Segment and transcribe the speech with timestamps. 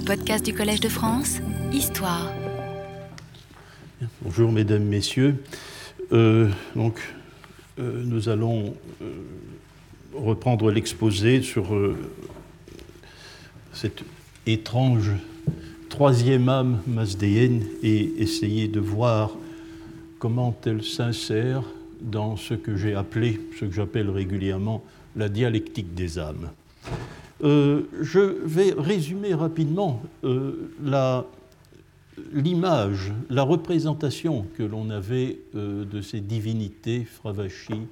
[0.00, 1.40] Les podcasts du Collège de France,
[1.74, 2.32] Histoire.
[4.22, 5.44] Bonjour mesdames, messieurs.
[6.12, 6.98] Euh, donc,
[7.78, 9.10] euh, nous allons euh,
[10.14, 11.76] reprendre l'exposé sur
[13.74, 14.02] cette
[14.46, 15.10] étrange
[15.90, 19.32] troisième âme masdéenne et essayer de voir
[20.18, 21.62] comment elle s'insère
[22.00, 24.82] dans ce que j'ai appelé, ce que j'appelle régulièrement
[25.14, 26.48] la dialectique des âmes.
[27.42, 30.70] Euh, je vais résumer rapidement euh,
[32.34, 37.86] l'image, la représentation que l'on avait euh, de ces divinités, Fravashi,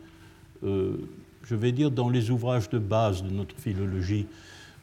[0.62, 4.26] je vais dire dans les ouvrages de base de notre philologie,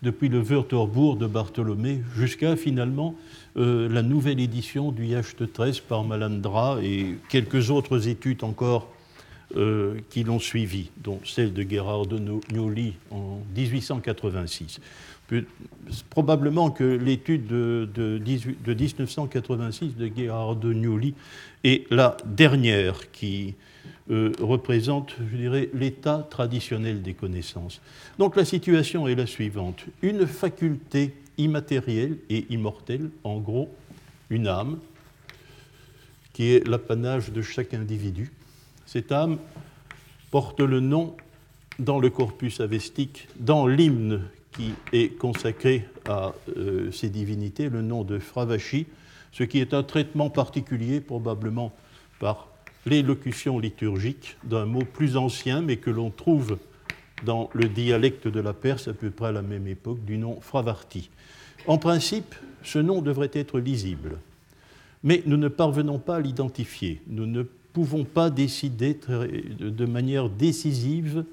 [0.02, 3.13] depuis le Wörterbuch de Bartholomé jusqu'à finalement
[3.55, 8.95] la nouvelle édition du Yacht 13 par Malandra et quelques autres études encore
[9.55, 12.17] euh, qui l'ont suivi, dont celle de Gérard de
[12.52, 14.80] Nioli en 1886.
[15.27, 15.45] Peu-
[16.09, 21.14] Probablement que l'étude de, de 18 de 1986 de Gérard de Nioli
[21.64, 23.53] est la dernière qui
[24.11, 27.81] euh, représente, je dirais, l'état traditionnel des connaissances.
[28.19, 29.86] Donc la situation est la suivante.
[30.02, 33.69] Une faculté immatérielle et immortelle, en gros,
[34.30, 34.80] une âme,
[36.34, 38.31] qui est l'apanage de chaque individu.
[38.86, 39.38] Cette âme
[40.31, 41.16] porte le nom
[41.80, 48.03] dans le corpus avestique, dans l'hymne qui est consacré à euh, ces divinités, le nom
[48.03, 48.86] de Fravashi,
[49.31, 51.73] ce qui est un traitement particulier probablement
[52.19, 52.47] par
[52.86, 56.58] l'élocution liturgique d'un mot plus ancien, mais que l'on trouve
[57.25, 60.39] dans le dialecte de la Perse à peu près à la même époque, du nom
[60.39, 61.09] Fravarti.
[61.67, 64.19] En principe, ce nom devrait être lisible,
[65.03, 67.02] mais nous ne parvenons pas à l'identifier.
[67.76, 68.98] Pouvons pas décider
[69.59, 71.26] de manière décisive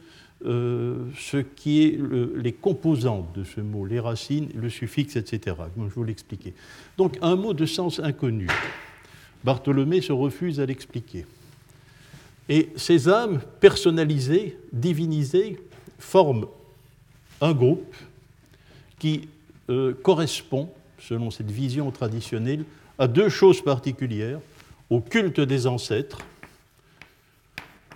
[0.45, 5.55] euh, ce qui est le- les composantes de ce mot, les racines, le suffixe, etc.,
[5.77, 6.53] comme je vous l'expliquais.
[6.99, 8.49] Donc un mot de sens inconnu.
[9.45, 11.27] Bartholomé se refuse à l'expliquer.
[12.49, 15.61] Et ces âmes personnalisées, divinisées,
[16.01, 16.47] forment
[17.41, 17.95] un groupe
[18.99, 19.29] qui
[19.71, 22.65] euh, correspond, selon cette vision traditionnelle,
[22.99, 24.41] à deux choses particulières,
[24.91, 26.19] au culte des ancêtres,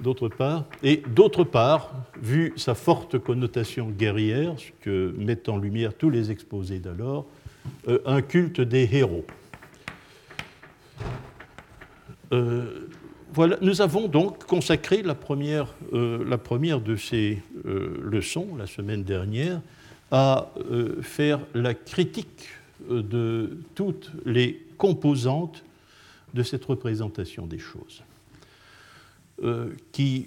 [0.01, 5.95] d'autre part, et d'autre part, vu sa forte connotation guerrière, ce que mettent en lumière
[5.95, 7.27] tous les exposés d'alors,
[7.89, 9.25] euh, un culte des héros.
[12.33, 12.89] Euh,
[13.33, 19.03] voilà, nous avons donc consacré la première, euh, la première de ces leçons, la semaine
[19.03, 19.61] dernière,
[20.11, 20.51] à
[21.03, 22.49] faire la critique
[22.89, 25.65] de toutes les composantes
[26.33, 28.03] de cette représentation des choses,
[29.93, 30.27] qui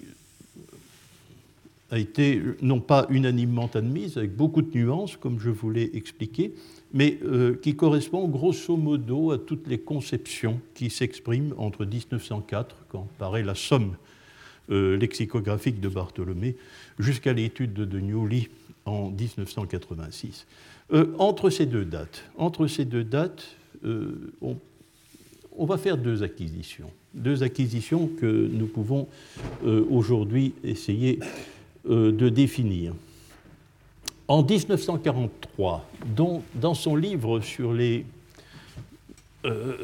[1.90, 6.54] a été non pas unanimement admise, avec beaucoup de nuances, comme je vous l'ai expliqué,
[6.92, 13.08] mais euh, qui correspond grosso modo à toutes les conceptions qui s'expriment entre 1904, quand
[13.18, 13.96] paraît la somme
[14.70, 16.56] euh, lexicographique de Bartholomé,
[16.98, 18.48] jusqu'à l'étude de Nioli
[18.84, 20.46] en 1986.
[20.92, 24.32] Euh, entre ces deux dates, entre ces deux dates euh,
[25.56, 26.90] on va faire deux acquisitions.
[27.14, 29.08] Deux acquisitions que nous pouvons
[29.64, 31.18] euh, aujourd'hui essayer
[31.88, 32.92] euh, de définir.
[34.28, 35.84] En 1943,
[36.14, 38.04] dont- dans son livre sur les
[39.44, 39.76] euh,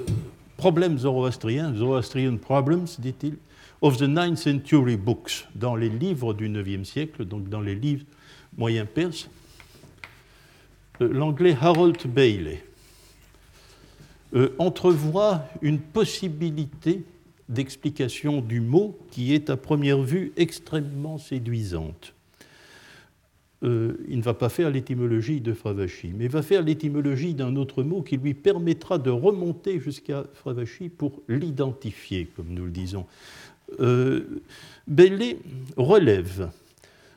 [0.57, 3.35] problèmes zoroastriens, Zoroastrian Problems, dit-il,
[3.83, 8.05] of the Ninth Century Books, dans les livres du IXe siècle, donc dans les livres
[8.57, 9.29] moyens perses,
[11.01, 12.63] l'anglais Harold Bailey
[14.35, 17.03] euh, entrevoit une possibilité
[17.49, 22.13] d'explication du mot qui est à première vue extrêmement séduisante.
[23.63, 27.83] Euh, il ne va pas faire l'étymologie de Fravashi, mais va faire l'étymologie d'un autre
[27.83, 33.07] mot qui lui permettra de remonter jusqu'à Fravashi pour l'identifier, comme nous le disons.
[33.81, 34.43] Euh,
[34.87, 35.39] Bailey
[35.77, 36.51] relève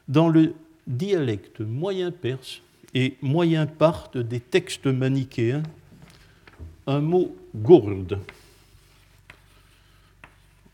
[0.07, 0.53] dans le
[0.87, 2.61] dialecte moyen perse
[2.95, 5.63] et moyen parthe des textes manichéens
[6.89, 8.19] un mot gourde,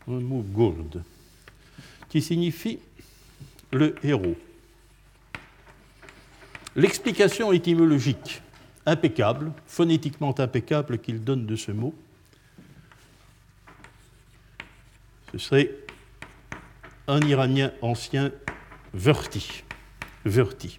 [0.08, 1.04] un mot gourde,
[2.08, 2.78] qui signifie
[3.70, 4.34] le héros.
[6.74, 8.40] L'explication étymologique
[8.86, 11.94] impeccable, phonétiquement impeccable qu'il donne de ce mot,
[15.32, 15.70] ce serait
[17.08, 18.32] un Iranien ancien
[18.94, 19.64] verti,
[20.24, 20.78] verti.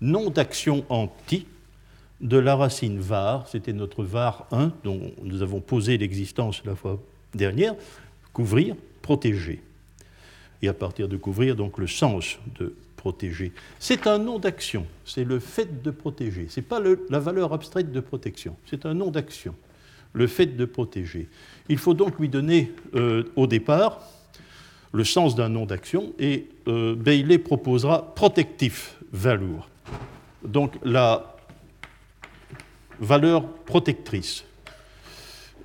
[0.00, 1.46] Nom d'action anti
[2.20, 7.00] de la racine var, c'était notre var 1 dont nous avons posé l'existence la fois
[7.34, 7.74] dernière,
[8.32, 9.62] couvrir, protéger.
[10.62, 13.52] Et à partir de couvrir, donc le sens de protéger.
[13.78, 16.48] C'est un nom d'action, c'est le fait de protéger.
[16.50, 19.54] Ce n'est pas la valeur abstraite de protection, c'est un nom d'action,
[20.12, 21.28] le fait de protéger.
[21.70, 24.02] Il faut donc lui donner euh, au départ
[24.92, 29.60] le sens d'un nom d'action et euh, Bailey proposera protectif value.
[30.44, 31.36] Donc la
[33.00, 34.44] valeur protectrice.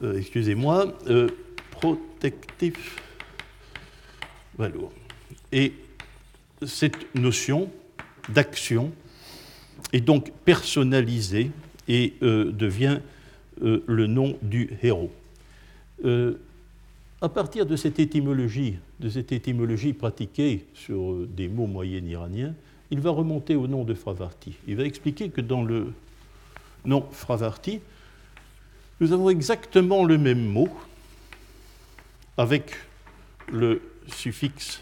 [0.02, 0.94] Euh, excusez-moi,
[1.72, 3.02] protectif
[4.58, 4.86] value.
[5.52, 5.74] Et
[6.66, 7.70] cette notion
[8.30, 8.92] d'action
[9.94, 11.52] est donc personnalisée
[11.88, 13.00] et euh, devient
[13.62, 15.12] euh, le nom du héros.
[16.04, 16.36] Euh,
[17.22, 22.54] à partir de cette étymologie, de cette étymologie pratiquée sur des mots moyens iraniens,
[22.92, 24.54] il va remonter au nom de Fravarti.
[24.68, 25.94] Il va expliquer que dans le
[26.86, 27.82] nom Fravarti,
[29.00, 30.70] nous avons exactement le même mot
[32.38, 32.72] avec
[33.52, 34.82] le suffixe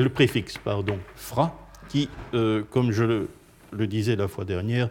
[0.00, 1.56] le préfixe, pardon, fra,
[1.88, 3.26] qui, euh, comme je
[3.72, 4.88] le, disais la fois dernière,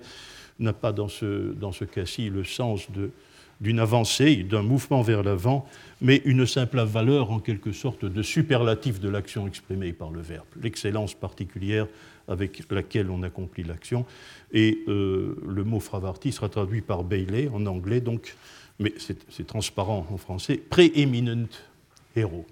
[0.59, 2.87] n'a pas dans ce, cas-ci le sens
[3.61, 5.67] d'une avancée, d'un mouvement vers l'avant,
[6.01, 10.45] mais une simple valeur en quelque sorte de superlatif de l'action exprimée par le verbe,
[10.61, 11.87] l'excellence particulière
[12.27, 14.05] avec laquelle on accomplit l'action.
[14.51, 18.35] Et euh, le mot fravarti sera traduit par Bailey en anglais, donc,
[18.79, 21.47] mais c'est transparent en français, prééminent
[22.15, 22.45] héros.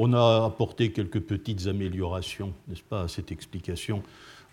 [0.00, 4.04] On a apporté quelques petites améliorations, n'est-ce pas, à cette explication.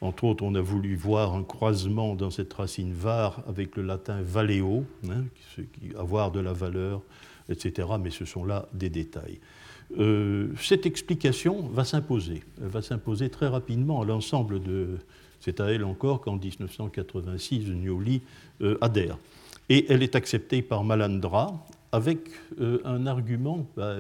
[0.02, 4.22] Entre autres, on a voulu voir un croisement dans cette racine var avec le latin
[4.22, 5.24] valeo, hein,
[5.98, 7.02] avoir de la valeur,
[7.50, 7.88] etc.
[8.02, 9.40] Mais ce sont là des détails.
[9.98, 12.44] Euh, cette explication va s'imposer.
[12.62, 14.98] Elle va s'imposer très rapidement à l'ensemble de.
[15.40, 18.22] C'est à elle encore qu'en 1986, Nioli
[18.62, 19.18] euh, adhère.
[19.70, 22.20] Et elle est acceptée par Malandra avec
[22.60, 23.96] euh, un argument, bah,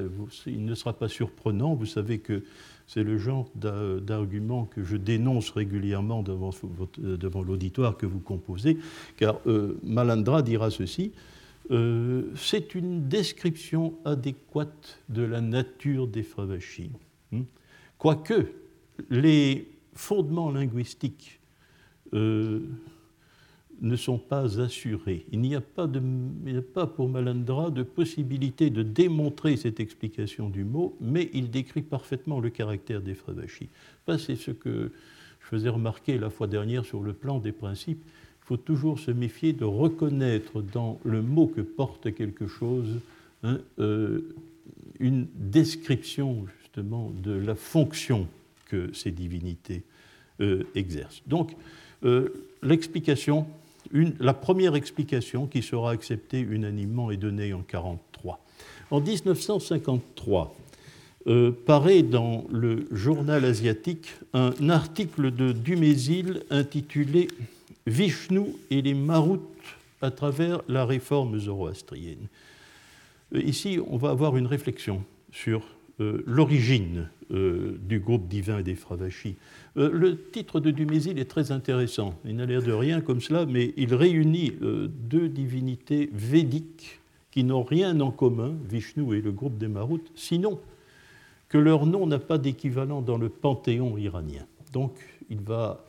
[0.45, 2.44] il ne sera pas surprenant, vous savez que
[2.87, 6.51] c'est le genre d'argument que je dénonce régulièrement devant,
[6.99, 8.77] euh, l'auditoire que vous composez,
[9.17, 11.11] car euh, Malandra dira ceci,
[12.35, 16.91] c'est une description adéquate de la nature des fravachis.
[17.33, 17.41] Hein.
[17.97, 18.51] Quoique
[19.09, 21.39] les fondements linguistiques
[23.81, 25.25] ne sont pas assurés.
[25.31, 31.30] Il n'y a, pas pour Malandra de possibilité de démontrer cette explication du mot, mais
[31.33, 33.69] il décrit parfaitement le caractère des Fravachis.
[34.18, 34.92] C'est ce que
[35.42, 38.01] je faisais remarquer la fois dernière sur le plan des principes.
[38.06, 43.00] Il faut toujours se méfier de reconnaître dans le mot que porte quelque chose
[43.44, 44.22] hein, euh,
[45.00, 48.27] une description justement de la fonction
[48.66, 49.83] que ces divinités
[50.42, 51.22] euh, exercent.
[51.27, 51.56] Donc,
[52.04, 52.30] euh,
[52.62, 53.48] l'explication
[53.91, 58.39] la première explication qui sera acceptée unanimement est donnée en 1943.
[58.91, 60.55] En 1953,
[61.27, 67.29] euh, paraît dans le journal asiatique un article de Dumézil intitulé
[67.87, 69.41] Vishnu et les Maroutes
[70.01, 72.27] à travers la réforme zoroastrienne.
[73.33, 75.63] Euh, ici, on va avoir une réflexion sur
[76.00, 79.36] l'origine du groupe divin des Fravachis.
[79.77, 82.18] Euh, le titre de Dumézil est très intéressant.
[82.25, 87.01] Il n'a l'air de rien comme cela, mais il réunit euh, deux divinités védiques
[87.31, 90.59] qui n'ont rien en commun, Vishnu et le groupe des Maroutes, sinon
[91.50, 94.45] que leur nom n'a pas d'équivalent dans le panthéon iranien.
[94.71, 94.94] Donc,
[95.30, 95.86] il va,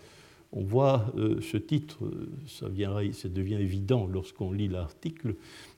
[0.56, 1.98] on voit euh, ce titre,
[2.48, 2.66] ça,
[3.12, 5.34] ça, devient évident lorsqu'on lit l'article,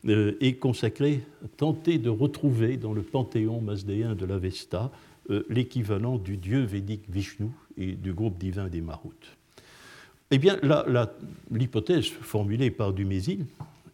[0.07, 4.91] est consacré à tenter de retrouver dans le panthéon masdéen de l'Avesta
[5.51, 7.49] l'équivalent du dieu védique Vishnu,
[7.79, 9.37] et du groupe divin des Maroutes.
[10.31, 10.59] Eh bien,
[11.51, 13.47] l'hypothèse formulée par Dumézil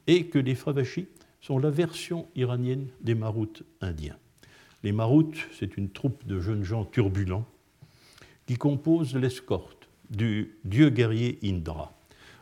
[0.07, 1.07] est que les Fravachis
[1.41, 4.17] sont la version iranienne des Maroutes indiens.
[4.83, 7.47] Les Maroutes, c'est une troupe de jeunes gens turbulents
[8.47, 9.74] qui composent l'escorte
[10.11, 11.93] du dieu guerrier Indra.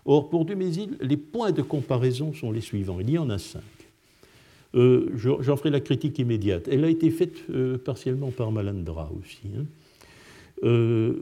[0.04, 2.98] Or, pour Dumézil, les points de comparaison sont les suivants.
[3.00, 3.62] Il y en a cinq.
[4.74, 6.68] Euh, j'en ferai la critique immédiate.
[6.70, 9.42] Elle a été faite euh, partiellement par Malandra aussi.
[9.56, 9.64] Hein.
[10.64, 11.14] Euh,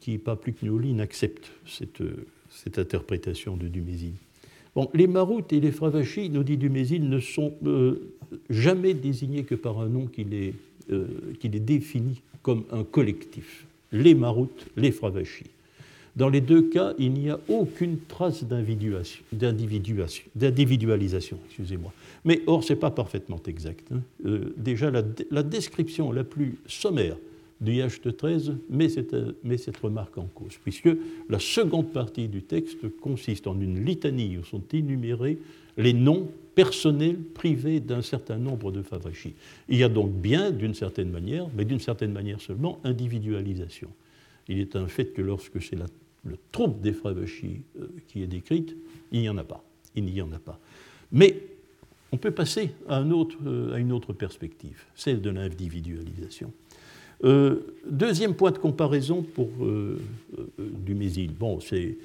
[0.00, 2.02] qui, pas plus que Nioli, n'accepte cette,
[2.48, 4.12] cette, interprétation de Dumézil.
[4.74, 7.54] Bon, les Maroutes et les Fravachis, nous dit Dumézil, ne sont
[8.48, 10.54] jamais désignés que par un nom qui les,
[11.40, 13.66] qui les définit comme un collectif.
[13.94, 15.46] Les Maroutes, les Fravachis.
[16.16, 21.38] Dans les deux cas, il n'y a aucune trace d'individualisation.
[21.46, 21.92] Excusez-moi.
[22.24, 23.90] Mais or, ce n'est pas parfaitement exact.
[23.92, 24.00] Hein.
[24.56, 27.16] déjà, la, la, description la plus sommaire
[27.64, 30.90] du IH13 met cette, met cette remarque en cause, puisque
[31.28, 35.38] la seconde partie du texte consiste en une litanie où sont énumérés
[35.76, 39.34] les noms personnels privés d'un certain nombre de Favachis.
[39.68, 43.88] Il y a donc bien, d'une certaine manière, mais d'une certaine manière seulement, individualisation.
[44.48, 48.76] Il est un fait que lorsque c'est le troupe des Favachis euh, qui est décrite,
[49.10, 49.64] il n'y en a pas.
[49.96, 50.58] Il n'y en a pas.
[51.12, 51.36] Mais
[52.12, 56.52] on peut passer à, un autre, euh, à une autre perspective, celle de l'individualisation.
[57.24, 59.98] Euh, deuxième point de comparaison pour euh,
[60.58, 61.32] Dumézil.
[61.32, 61.96] Bon, c'est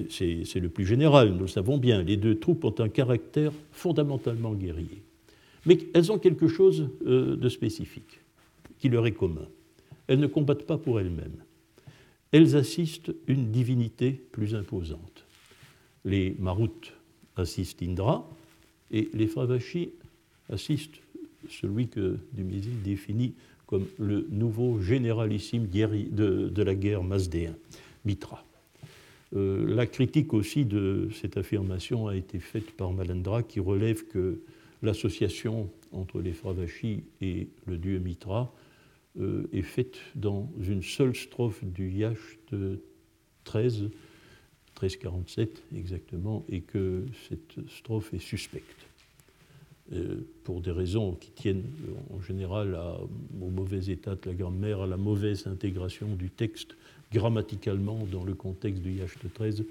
[0.00, 2.02] le plus général, nous le savons bien.
[2.02, 5.02] Les deux troupes ont un caractère fondamentalement guerrier.
[5.66, 8.20] Mais elles ont quelque chose de spécifique
[8.78, 9.46] qui leur est commun.
[10.08, 11.36] Elles ne combattent pas pour elles-mêmes.
[12.32, 15.24] Elles assistent une divinité plus imposante.
[16.04, 16.92] Les Maroutes
[17.36, 18.28] assistent Indra,
[18.90, 19.90] et les Fravachis
[20.48, 21.00] assistent
[21.48, 23.34] celui que Dumézil définit
[23.72, 27.56] comme le nouveau généralissime de, la guerre mazdéen,
[28.04, 28.44] Mitra.
[29.34, 34.42] Euh, la critique aussi de cette affirmation a été faite par Malendra qui relève que
[34.82, 38.54] l'association entre les Fravachis et le dieu Mitra
[39.18, 42.54] euh, est faite dans une seule strophe du Yacht
[43.44, 43.84] 13
[44.82, 48.86] 1347 exactement, et que cette strophe est suspecte.
[49.94, 51.64] Euh, pour des raisons qui tiennent
[52.12, 52.78] en général
[53.40, 56.76] au mauvais état de la grammaire, à la mauvaise intégration du texte
[57.12, 59.64] grammaticalement dans le contexte du Yacht 13,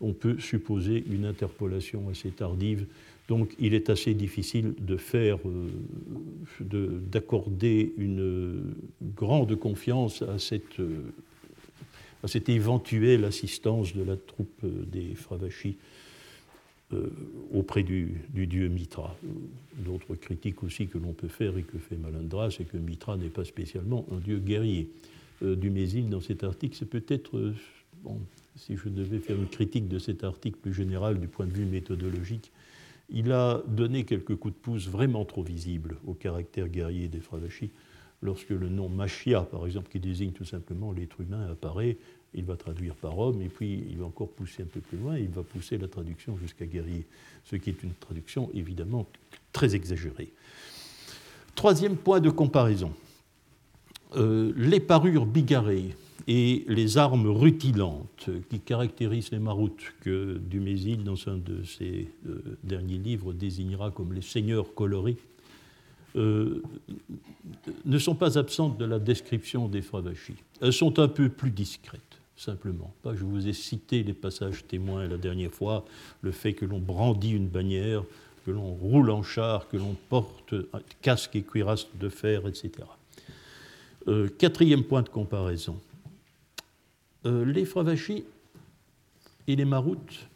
[0.00, 2.86] on peut supposer une interpolation assez tardive.
[3.26, 8.74] Donc il est assez difficile de faire, euh, d'accorder une
[9.16, 11.12] grande confiance à cette euh,
[12.22, 15.76] à cette éventuelle assistance de la troupe euh, des Fravachis
[16.92, 17.10] euh,
[17.52, 19.16] auprès du, dieu Mitra.
[19.78, 23.28] D'autres critiques aussi que l'on peut faire et que fait Malandra, c'est que Mitra n'est
[23.28, 24.90] pas spécialement un dieu guerrier.
[25.42, 27.52] Euh, du Mésil, dans cet article, c'est peut-être,
[28.02, 28.18] bon,
[28.56, 31.64] si je devais faire une critique de cet article plus général du point de vue
[31.64, 32.52] méthodologique,
[33.10, 37.70] il a donné quelques coups de pouce vraiment trop visibles au caractère guerrier des Fravachis
[38.22, 41.98] lorsque le nom Machia, par exemple, qui désigne tout simplement l'être humain, apparaît,
[42.34, 45.18] il va traduire par homme, et puis il va encore pousser un peu plus loin,
[45.18, 47.06] il va pousser la traduction jusqu'à guerrier,
[47.44, 49.06] ce qui est une traduction évidemment
[49.52, 50.32] très exagérée.
[51.54, 52.92] Troisième point de comparaison.
[54.16, 55.94] Euh, les parures bigarrées
[56.26, 62.56] et les armes rutilantes qui caractérisent les maroutes que Dumézil, dans un de ses euh,
[62.62, 65.16] derniers livres, désignera comme les seigneurs colorés,
[66.16, 66.62] euh,
[67.84, 70.36] ne sont pas absentes de la description des Fravachis.
[70.60, 72.94] Elles sont un peu plus discrètes, simplement.
[73.04, 75.84] Je vous ai cité les passages témoins la dernière fois,
[76.22, 78.02] le fait que l'on brandit une bannière,
[78.44, 80.54] que l'on roule en char, que l'on porte
[81.00, 82.70] casque et cuirasse de fer, etc.
[84.08, 85.80] Euh, quatrième point de comparaison.
[87.24, 88.24] Euh, les Fravachis
[89.46, 90.28] et les Maroutes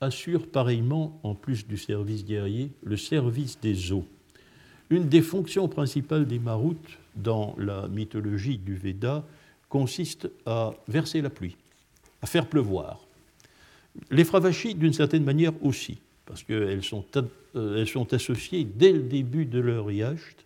[0.00, 4.06] assurent pareillement, en plus du service guerrier, le service des eaux
[4.90, 9.24] une des fonctions principales des maroutes dans la mythologie du Veda
[9.70, 11.56] consiste à verser la pluie,
[12.20, 13.06] à faire pleuvoir.
[14.10, 17.04] Les Fravachis, d'une certaine manière aussi, parce qu'elles sont,
[17.56, 20.44] euh, elles sont associées dès le début de leur yacht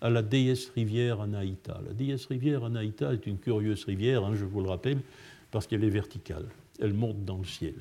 [0.00, 1.80] à la déesse rivière Anaïta.
[1.86, 4.98] La déesse rivière Anaïta est une curieuse rivière, hein, je vous le rappelle,
[5.50, 6.46] parce qu'elle est verticale.
[6.78, 7.74] Elle monte dans le ciel.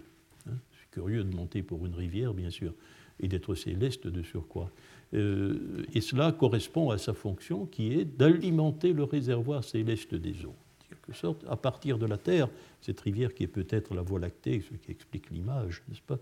[0.47, 0.53] Hein.
[0.71, 2.73] C'est curieux de monter pour une rivière, bien sûr,
[3.19, 4.69] et d'être céleste de surcroît.
[5.13, 10.55] Euh, et cela correspond à sa fonction qui est d'alimenter le réservoir céleste des eaux.
[11.11, 12.47] Sorte, à partir de la Terre,
[12.81, 16.19] cette rivière qui est peut-être la Voie lactée, ce qui explique l'image, n'est-ce pas,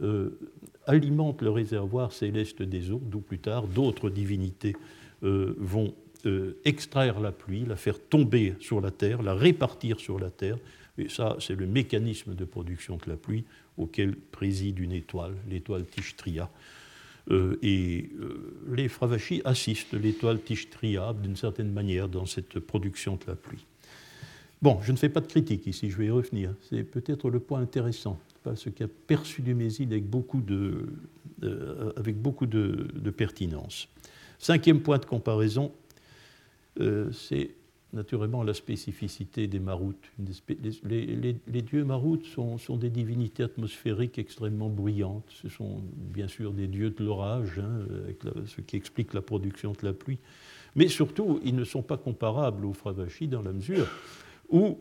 [0.00, 0.38] euh,
[0.86, 4.76] alimente le réservoir céleste des eaux, d'où plus tard d'autres divinités
[5.22, 5.94] euh, vont
[6.64, 10.56] extraire la pluie, la faire tomber sur la Terre, la répartir sur la Terre.
[10.96, 13.44] Et ça, c'est le mécanisme de production de la pluie
[13.76, 16.48] auquel préside une étoile, l'étoile Tishtria.
[17.30, 23.24] Euh, et euh, les Fravachis assistent l'étoile Tishtria d'une certaine manière dans cette production de
[23.28, 23.64] la pluie.
[24.62, 26.54] Bon, je ne fais pas de critique ici, je vais y revenir.
[26.70, 30.86] C'est peut-être le point intéressant, parce qu'il a perçu du Méside avec beaucoup de,
[31.96, 33.88] avec beaucoup de, pertinence.
[34.38, 35.72] Cinquième point de comparaison,
[36.80, 37.50] euh, c'est
[37.92, 40.10] naturellement la spécificité des maroutes.
[40.84, 45.28] Les, dieux maroutes sont, des divinités atmosphériques extrêmement bruyantes.
[45.42, 47.80] Ce sont bien sûr des dieux de l'orage, hein,
[48.46, 50.18] ce qui explique la production de la pluie.
[50.76, 53.88] Mais surtout, ils ne sont pas comparables aux Fravachis dans la mesure
[54.52, 54.78] où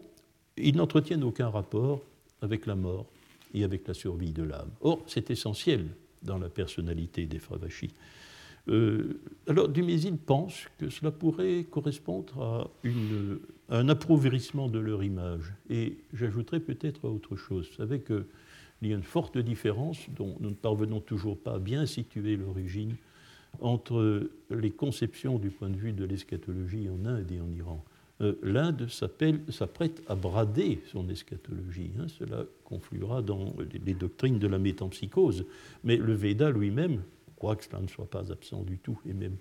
[0.58, 2.02] ils n'entretiennent aucun rapport
[2.42, 3.06] avec la mort
[3.54, 4.70] et avec la survie de l'âme.
[4.82, 5.88] Or, c'est essentiel
[6.22, 7.94] dans la personnalité des Fravachis.
[8.68, 12.70] alors, Dumézil pense que cela pourrait correspondre
[13.70, 15.54] à, un appauvrissement de leur image.
[15.70, 17.70] Et j'ajouterais peut-être autre chose.
[17.70, 18.26] Vous savez qu'il
[18.84, 22.96] y a une forte différence, dont nous ne parvenons toujours pas à bien situer l'origine,
[23.60, 27.84] entre les conceptions du point de vue de l'eschatologie en Inde et en Iran.
[28.22, 31.92] Euh, L'Inde s'apprête à brader son eschatologie.
[32.00, 32.08] Hein.
[32.08, 33.54] cela confluera dans
[33.86, 35.46] les doctrines de la métempsychose.
[35.84, 37.02] Mais le Veda lui-même,
[37.36, 39.38] croit que cela ne soit pas absent du tout, et même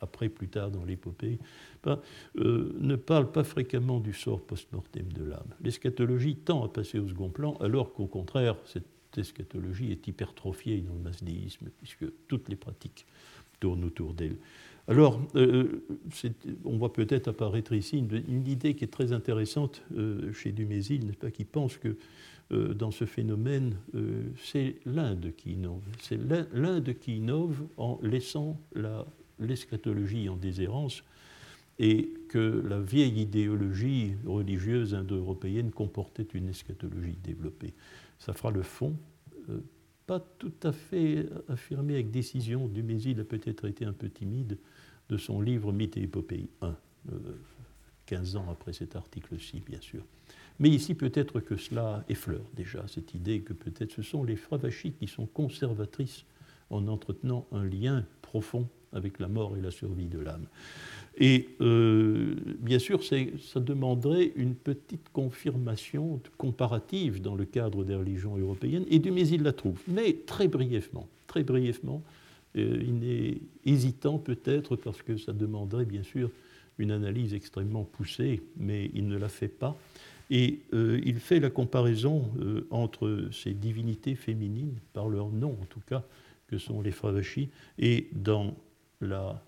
[0.00, 1.38] après, plus tard dans l'épopée,
[1.82, 2.00] ben,
[2.36, 5.54] euh, ne parle pas fréquemment du sort post-mortem de l'âme.
[5.60, 8.84] L'eschatologie tend à passer au second plan, alors qu'au contraire, cette
[9.16, 13.06] eschatologie est hypertrophiée dans le masdéisme, puisque toutes les pratiques
[13.60, 14.36] tournent autour d'elle.
[14.88, 15.84] Alors, euh,
[16.64, 21.18] on voit peut-être apparaître ici une, idée qui est très intéressante euh, chez Dumézil, n'est-ce
[21.18, 21.96] pas, qui pense que
[22.52, 23.76] euh, dans ce phénomène,
[24.42, 25.82] c'est l'Inde qui innove.
[26.00, 26.18] C'est
[26.54, 28.58] l'Inde qui innove en laissant
[29.38, 31.04] l'eschatologie en déshérence
[31.78, 37.74] et que la vieille idéologie religieuse indo-européenne comportait une eschatologie développée.
[38.18, 38.96] Ça fera le fond
[40.08, 42.66] pas tout à fait affirmé avec décision.
[42.66, 44.58] Dumézil a peut-être été un peu timide
[45.10, 46.74] de son livre Mythe et épopée 1,
[48.06, 50.02] 15 ans après cet article-ci, bien sûr.
[50.58, 54.92] Mais ici, peut-être que cela effleure déjà cette idée que peut-être ce sont les fravachis
[54.92, 56.24] qui sont conservatrices
[56.70, 60.46] en entretenant un lien profond avec la mort et la survie de l'âme.
[61.20, 68.36] Et euh, bien sûr, ça demanderait une petite confirmation comparative dans le cadre des religions
[68.36, 72.02] européennes, et Dumézil la trouve, mais très brièvement, très brièvement,
[72.56, 76.30] euh, il est hésitant peut-être parce que ça demanderait bien sûr
[76.78, 79.76] une analyse extrêmement poussée, mais il ne la fait pas.
[80.30, 82.30] Et euh, il fait la comparaison
[82.70, 86.04] entre ces divinités féminines, par leur nom en tout cas,
[86.46, 88.54] que sont les Fravachis, et dans
[89.00, 89.42] la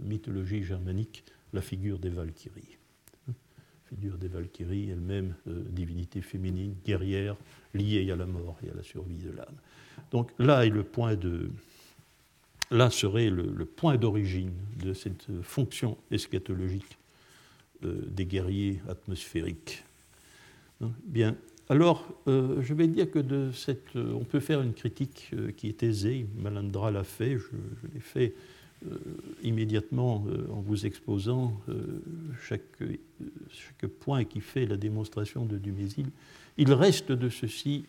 [0.00, 2.78] mythologie germanique, la figure des Valkyries.
[3.88, 7.36] Figure des Valkyries, elle-même divinité féminine, guerrière,
[7.74, 9.56] liée à la mort et à la survie de l'âme.
[10.10, 11.50] Donc là est le point de,
[12.70, 16.98] là serait le, point d'origine de cette fonction eschatologique
[17.84, 19.84] euh, des guerriers atmosphériques.
[20.80, 21.36] Hein, bien,
[21.68, 25.68] alors euh, je vais dire que de cette, euh, on peut faire une critique qui
[25.68, 27.48] est aisée, Malandra l'a fait, je,
[27.92, 28.34] l'ai fait
[29.42, 31.60] immédiatement en vous exposant
[32.42, 32.62] chaque,
[33.50, 36.06] chaque, point qui fait la démonstration de Dumézil.
[36.58, 37.84] Il reste de ceci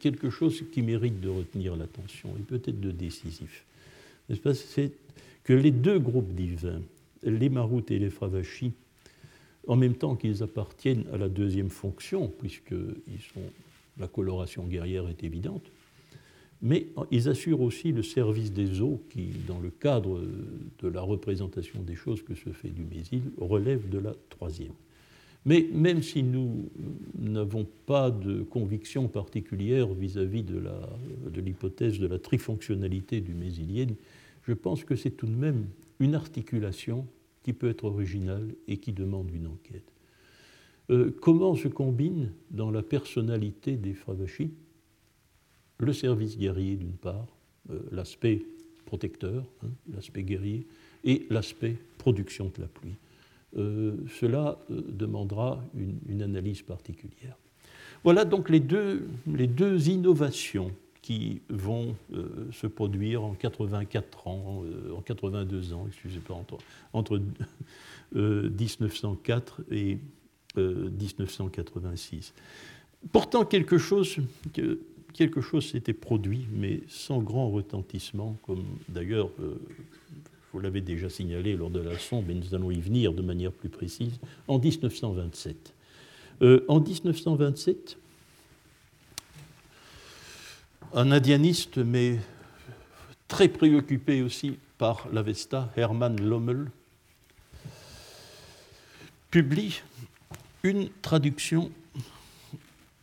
[0.00, 3.64] quelque chose qui mérite de retenir l'attention et peut-être de décisif
[4.54, 4.92] c'est
[5.44, 6.80] que les deux groupes divins,
[7.22, 8.72] les Maroutes et les Fravachis,
[9.66, 13.40] en même temps qu'ils appartiennent à la deuxième fonction, puisque sont,
[13.98, 15.64] la coloration guerrière est évidente,
[16.62, 20.20] mais ils assurent aussi le service des eaux qui, dans le cadre
[20.78, 24.72] de la représentation des choses que se fait du Mésil, relève de la troisième.
[25.44, 26.70] Mais même si nous
[27.18, 30.62] n'avons pas de conviction particulière vis-à-vis de
[31.40, 33.96] l'hypothèse de, la trifonctionnalité du mésilienne,
[34.46, 35.66] je pense que c'est tout de même
[35.98, 37.06] une articulation
[37.42, 39.92] qui peut être originale et qui demande une enquête.
[40.90, 44.52] Euh, comment se combine dans la personnalité des Fravachis
[45.84, 47.26] le service guerrier d'une part,
[47.70, 48.42] euh, l'aspect
[48.86, 50.66] protecteur, hein, l'aspect guerrier,
[51.04, 52.96] et l'aspect production de la pluie.
[53.56, 55.62] Euh, cela demandera
[56.08, 57.36] une, analyse particulière.
[58.04, 59.08] Voilà donc les deux,
[59.88, 66.58] innovations qui vont euh, se produire en 84 ans, euh, en 82 ans, excusez-moi, entre,
[66.92, 67.20] entre
[68.14, 69.98] 1904 euh, et
[70.56, 72.32] 1986.
[73.10, 74.16] Pourtant, quelque chose,
[75.12, 79.30] quelque chose s'était produit, mais sans grand retentissement, comme d'ailleurs
[80.52, 83.52] vous l'avez déjà signalé lors de la sonde, mais nous allons y venir de manière
[83.52, 85.74] plus précise, en 1927.
[86.68, 87.98] en 1927,
[90.94, 92.18] un indianiste, mais
[93.28, 96.70] très préoccupé aussi par l'Avesta, Hermann Lommel,
[99.30, 99.80] publie
[100.62, 101.70] une traduction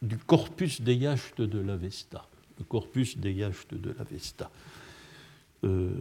[0.01, 4.49] du corpus des yachts de l'Avesta, le corpus des yachts de l'Avesta.
[5.63, 5.91] Euh,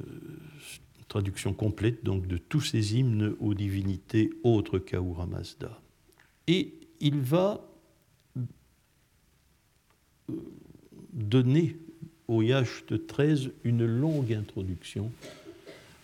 [1.08, 5.80] traduction complète donc de tous ces hymnes aux divinités autres qu'Ahura Mazda.
[6.46, 7.66] Et il va
[8.36, 8.42] euh,
[11.12, 11.76] donner
[12.28, 15.10] au de 13 une longue introduction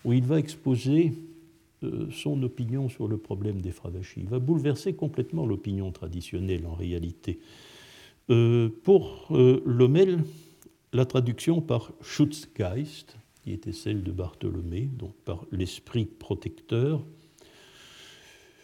[0.03, 1.13] où il va exposer
[1.83, 4.21] euh, son opinion sur le problème des Fravachis.
[4.21, 7.39] Il va bouleverser complètement l'opinion traditionnelle en réalité.
[8.31, 10.23] Euh, pour euh, Lommel,
[10.93, 17.03] la traduction par Schutzgeist, qui était celle de Bartholomé, donc par l'esprit protecteur,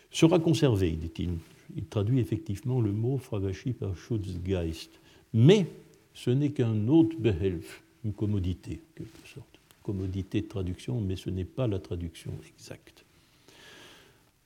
[0.09, 1.37] sera conservée, dit-il.
[1.75, 4.99] Il traduit effectivement le mot Fravashi par Schutzgeist.
[5.33, 5.67] Mais
[6.13, 9.59] ce n'est qu'un autre behelf, une commodité, en quelque sorte.
[9.83, 13.05] Commodité de traduction, mais ce n'est pas la traduction exacte.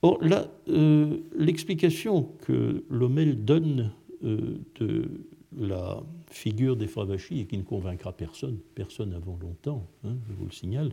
[0.01, 3.91] Or, là, euh, l'explication que Lommel donne
[4.25, 5.09] de
[5.57, 10.45] la figure des Fravashi et qui ne convaincra personne, personne avant longtemps, hein, je vous
[10.45, 10.91] le signale,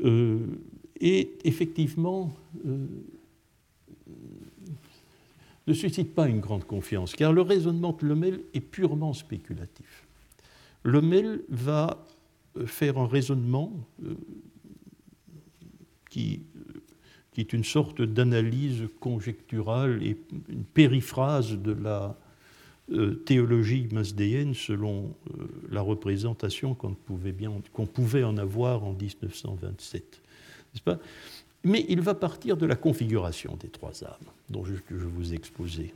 [0.00, 0.46] euh,
[1.00, 2.32] est effectivement
[5.66, 10.06] ne suscite pas une grande confiance, car le raisonnement de Lommel est purement spéculatif.
[10.82, 12.06] Lommel va
[12.64, 13.72] faire un raisonnement
[16.08, 16.40] qui
[17.38, 20.16] qui est une sorte d'analyse conjecturale et
[20.48, 22.16] une périphrase de la
[22.90, 27.32] euh, théologie masdéenne selon euh, la représentation qu'on pouvait,
[27.94, 30.20] pouvait en avoir en 1927.
[30.84, 30.98] Pas?
[31.62, 35.40] Mais il va partir de la configuration des trois âmes dont je, vous ai.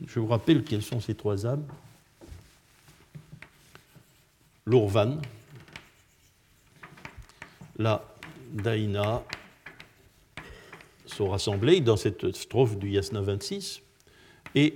[0.06, 1.66] Je vous rappelle quelles sont ces trois âmes.
[4.64, 5.20] L'Urvan,
[7.78, 8.04] la
[8.52, 9.24] Daïna
[11.12, 13.82] sont rassemblés dans cette strophe du Yasna 26
[14.54, 14.74] et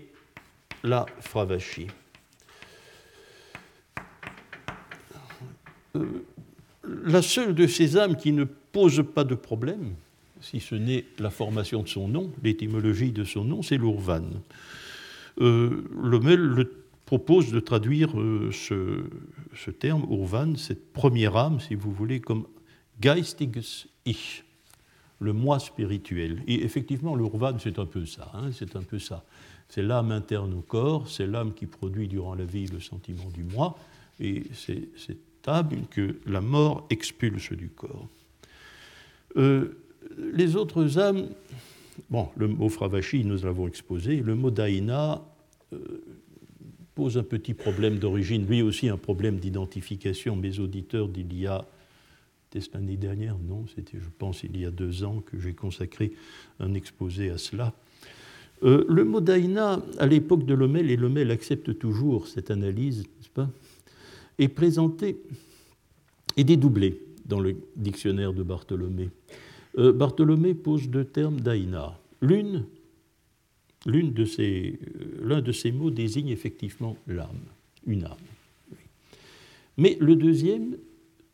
[0.85, 1.87] la Fravashi.
[5.97, 6.25] Euh,
[6.85, 9.95] la seule de ces âmes qui ne pose pas de problème,
[10.41, 14.25] si ce n'est la formation de son nom, l'étymologie de son nom, c'est l'Urvan.
[15.41, 16.19] Euh, le
[17.07, 19.05] propose de traduire euh, ce,
[19.55, 22.47] ce, terme, Urvan, cette première âme, si vous voulez, comme
[23.01, 24.46] Geistiges Ich,
[25.21, 26.43] le moi spirituel.
[26.47, 28.31] Et effectivement, l'urvan, c'est un peu ça.
[28.35, 29.25] Hein, c'est un peu ça.
[29.69, 33.43] C'est l'âme interne au corps, c'est l'âme qui produit durant la vie le sentiment du
[33.43, 33.77] moi,
[34.21, 34.89] et c'est
[35.41, 38.09] stable que la mort expulse du corps.
[39.37, 39.77] Euh,
[40.33, 41.29] les autres âmes,
[42.11, 45.23] bon, le mot fravashi, nous l'avons exposé, le mot daïna
[45.73, 45.79] euh,
[46.95, 50.35] pose un petit problème d'origine, lui aussi un problème d'identification.
[50.35, 51.65] Mes auditeurs d'il y a
[52.61, 56.13] c'était l'année dernière, non, c'était, je pense, il y a deux ans que j'ai consacré
[56.61, 57.75] un exposé à cela.
[58.63, 63.31] Euh, le mot daïna, à l'époque de Lomel, et Lomel accepte toujours cette analyse, n'est-ce
[63.31, 63.51] pas,
[64.39, 65.19] est présenté
[66.37, 69.11] et dédoublé dans le dictionnaire de Bartholomé.
[69.79, 71.99] Euh, Bartholomé pose deux termes daïna.
[72.21, 72.65] L'une,
[73.85, 74.73] de euh,
[75.23, 77.29] l'un de ces mots désigne effectivement l'âme,
[77.87, 78.17] une âme.
[79.77, 80.77] Mais le deuxième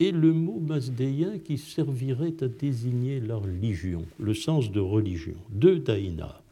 [0.03, 5.77] et le mot masdéen qui servirait à désigner la religion, le sens de religion, de
[5.77, 6.43] daïna.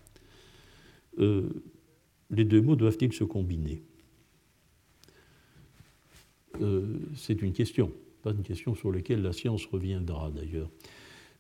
[1.19, 1.49] Euh,
[2.31, 3.83] les deux mots doivent-ils se combiner?
[6.61, 7.91] Euh, C'est une question,
[8.23, 10.71] pas une question sur laquelle la science reviendra d'ailleurs.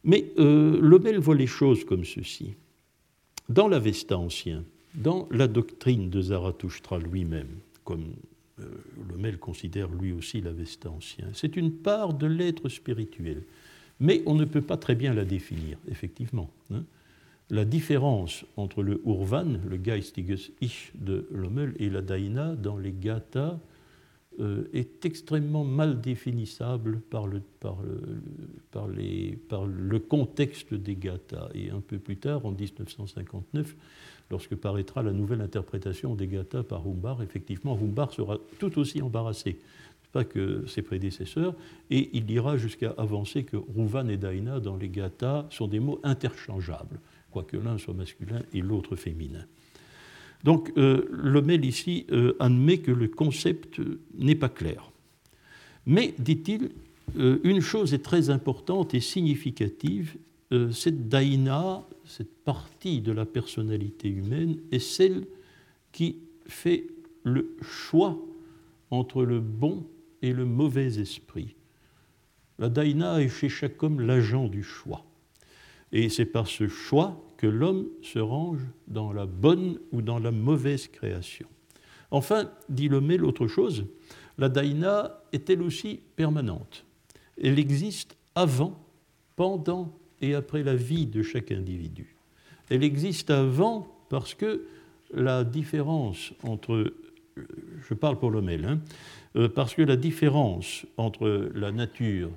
[0.02, 2.54] Mais euh, Lobel voit les choses comme ceci.
[3.48, 4.64] Dans l'Avesta ancien,
[4.96, 8.14] dans la doctrine de Zarathustra lui-même, comme
[8.60, 8.64] euh,
[9.10, 11.26] Lomel considère lui aussi l'Avesta ancien.
[11.32, 13.42] C'est une part de l'être spirituel,
[13.98, 16.50] mais on ne peut pas très bien la définir, effectivement.
[16.72, 16.84] Hein.
[17.50, 22.92] La différence entre le Urvan, le Geistiges Ich de Lommel, et la Daina dans les
[22.92, 23.58] Gathas
[24.72, 28.00] est extrêmement mal définissable par le, par, le,
[28.70, 31.48] par, les, par le contexte des Gathas.
[31.54, 33.76] Et un peu plus tard, en 1959,
[34.30, 39.58] lorsque paraîtra la nouvelle interprétation des Gathas par Humbar, effectivement, Humbar sera tout aussi embarrassé
[40.12, 41.54] pas que ses prédécesseurs,
[41.90, 46.00] et il ira jusqu'à avancer que Rouvan et Daina dans les Gathas sont des mots
[46.02, 46.98] interchangeables,
[47.30, 49.44] quoique l'un soit masculin et l'autre féminin.
[50.44, 53.80] Donc euh, ici euh, admet que le concept
[54.14, 54.90] n'est pas clair.
[55.86, 56.70] Mais, dit-il,
[57.18, 60.16] euh, une chose est très importante et significative,
[60.52, 65.26] euh, cette daïna, cette partie de la personnalité humaine, est celle
[65.92, 66.86] qui fait
[67.24, 68.18] le choix
[68.90, 69.86] entre le bon
[70.22, 71.54] et le mauvais esprit.
[72.58, 75.04] La daïna est chez chaque homme l'agent du choix.
[75.92, 80.30] Et c'est par ce choix que l'homme se range dans la bonne ou dans la
[80.30, 81.46] mauvaise création.
[82.10, 83.86] Enfin, dit Lomé l'autre chose,
[84.36, 86.84] la daïna est elle aussi permanente?
[87.42, 88.78] Elle existe avant,
[89.36, 92.14] pendant et après la vie de chaque individu.
[92.68, 94.66] Elle existe avant parce que
[95.14, 96.92] la différence entre,
[97.36, 98.80] je parle pour Lomel, hein,
[99.36, 102.30] euh, parce que la différence entre la nature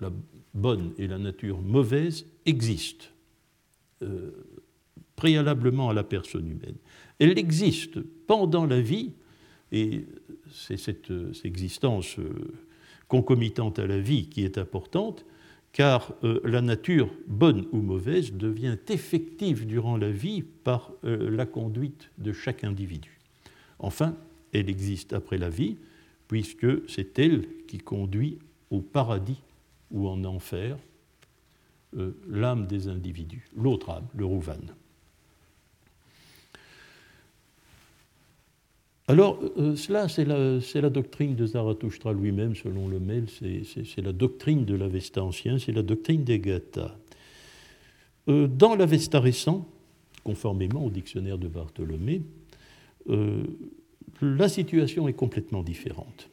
[0.00, 0.10] la
[0.52, 3.12] bonne et la nature mauvaise existe
[5.16, 6.76] préalablement à la personne humaine.
[7.18, 9.12] Elle existe pendant la vie,
[9.70, 10.04] et
[10.50, 11.12] c'est cette,
[11.44, 12.30] existence euh,
[13.08, 15.24] concomitante à la vie qui est importante,
[15.72, 21.46] car euh, la nature, bonne ou mauvaise, devient effective durant la vie par euh, la
[21.46, 23.18] conduite de chaque individu.
[23.78, 24.16] Enfin,
[24.52, 25.76] elle existe après la vie,
[26.28, 28.38] puisque c'est elle qui conduit
[28.70, 29.42] au paradis
[29.90, 30.76] ou en enfer
[31.96, 34.60] euh, l'âme des individus, l'autre âme, le Rouvan.
[39.08, 44.64] Alors, euh, cela, c'est la, doctrine de Zarathustra lui-même, selon le mail, c'est la doctrine
[44.64, 46.96] de l'Avesta ancien, c'est la doctrine des Gathas.
[48.28, 49.68] Euh, dans l'Avesta récent,
[50.22, 52.22] conformément au dictionnaire de Bartholomé,
[53.10, 53.42] euh,
[54.22, 56.30] la situation est complètement différente.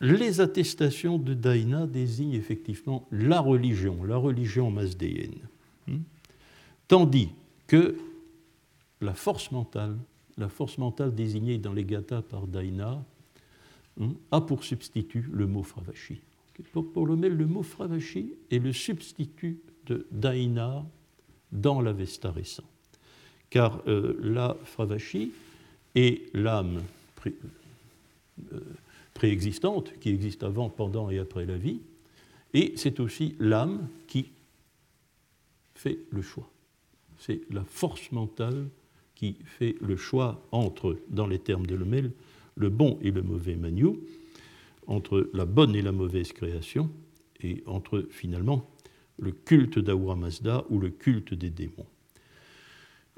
[0.00, 5.48] Les attestations de Daina désignent effectivement la religion, la religion masdéenne,
[5.86, 5.98] hmm,
[6.88, 7.30] tandis
[7.66, 7.96] que
[9.00, 9.96] la force mentale
[10.40, 13.04] la force mentale désignée dans les gathas par Daina
[14.00, 16.20] hein, a pour substitut le mot Fravashi.
[16.72, 20.84] Pour, le le mot Fravashi est le substitut de Daina
[21.52, 22.64] dans l'Avesta récent.
[23.50, 25.32] Car euh, la Fravashi
[25.94, 26.82] est l'âme
[27.26, 28.60] euh,
[29.20, 31.82] préexistante qui existe avant, pendant et après la vie,
[32.54, 34.30] et c'est aussi l'âme qui
[35.74, 36.48] fait le choix.
[37.18, 38.70] C'est la force mentale
[39.14, 42.12] qui fait le choix entre, dans les termes de Lemel,
[42.56, 43.98] le bon et le mauvais Manu,
[44.86, 46.90] entre la bonne et la mauvaise création,
[47.42, 48.70] et entre finalement
[49.18, 51.86] le culte d'Ahura Mazda ou le culte des démons.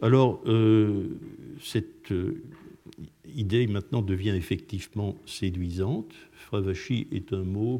[0.03, 1.11] Alors, euh,
[1.61, 2.43] cette euh,
[3.35, 6.13] idée maintenant devient effectivement séduisante.
[6.33, 7.79] Fravashi est un mot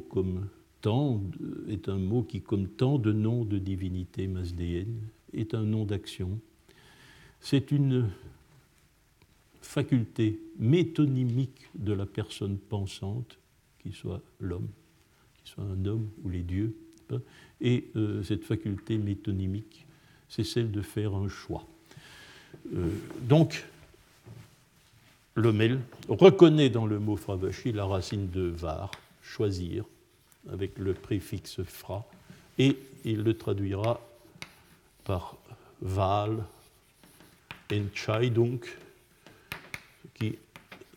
[2.29, 5.01] qui, comme tant de noms de divinités masdéennes,
[5.33, 6.39] est un nom d'action,
[7.41, 8.11] c'est une
[9.61, 13.39] faculté métonymique de la personne pensante,
[13.83, 14.69] qui soit l'homme,
[15.43, 16.75] qui soit un homme ou les dieux.
[17.61, 19.87] Et euh, cette faculté métonymique,
[20.29, 21.67] c'est celle de faire un choix.
[22.75, 22.91] Euh,
[23.23, 23.65] donc,
[25.35, 28.91] Lomel reconnaît dans le mot fravashi la racine de var,
[29.23, 29.85] choisir,
[30.51, 32.05] avec le préfixe fra,
[32.59, 34.01] et il le traduira
[35.05, 35.37] par
[35.81, 36.45] val,
[37.73, 38.61] Entscheidung,
[40.15, 40.37] qui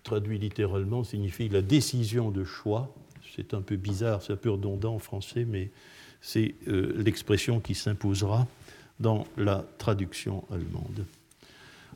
[0.04, 2.93] traduit littéralement signifie la décision de choix.
[3.36, 5.71] C'est un peu bizarre, c'est un peu redondant en français, mais
[6.21, 8.48] c'est euh, l'expression qui s'imposera
[9.00, 11.06] dans la traduction allemande.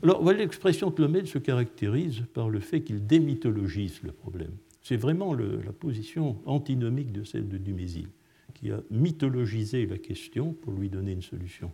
[0.02, 4.52] Alors, voilà, l'expression Tlomel se caractérise par le fait qu'il démythologise le problème.
[4.82, 8.08] C'est vraiment la position antinomique de celle de Dumézil,
[8.54, 11.70] qui a mythologisé la question pour lui donner une solution.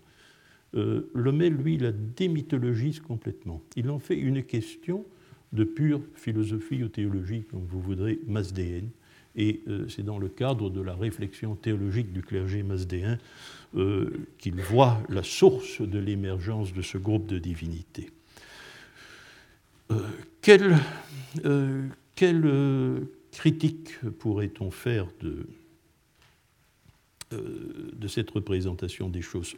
[0.74, 3.62] Euh, lui, la démythologise complètement.
[3.76, 5.04] Il en fait une question
[5.52, 8.90] de pure philosophie ou théologie, comme vous voudrez, masdéenne.
[9.36, 13.18] Et euh, c'est dans le cadre de la réflexion théologique du clergé masdéen
[13.76, 18.10] euh, qu'il voit la source de l'émergence de ce groupe de divinités.
[20.40, 20.76] Quelle,
[23.32, 25.46] critique pourrait-on faire de,
[27.30, 29.54] de cette représentation des choses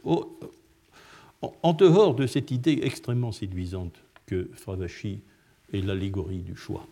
[1.40, 3.94] en dehors de cette idée extrêmement séduisante
[4.26, 5.20] que Fravashi
[5.72, 6.86] est l'allégorie du choix,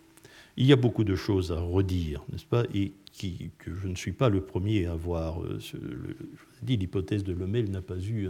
[0.56, 2.92] il y a beaucoup de choses à redire, n'est-ce pas Et
[3.58, 5.42] que je ne suis pas le premier à voir.
[5.42, 8.28] Euh, je vous ai dit, l'hypothèse de Lomel n'a pas eu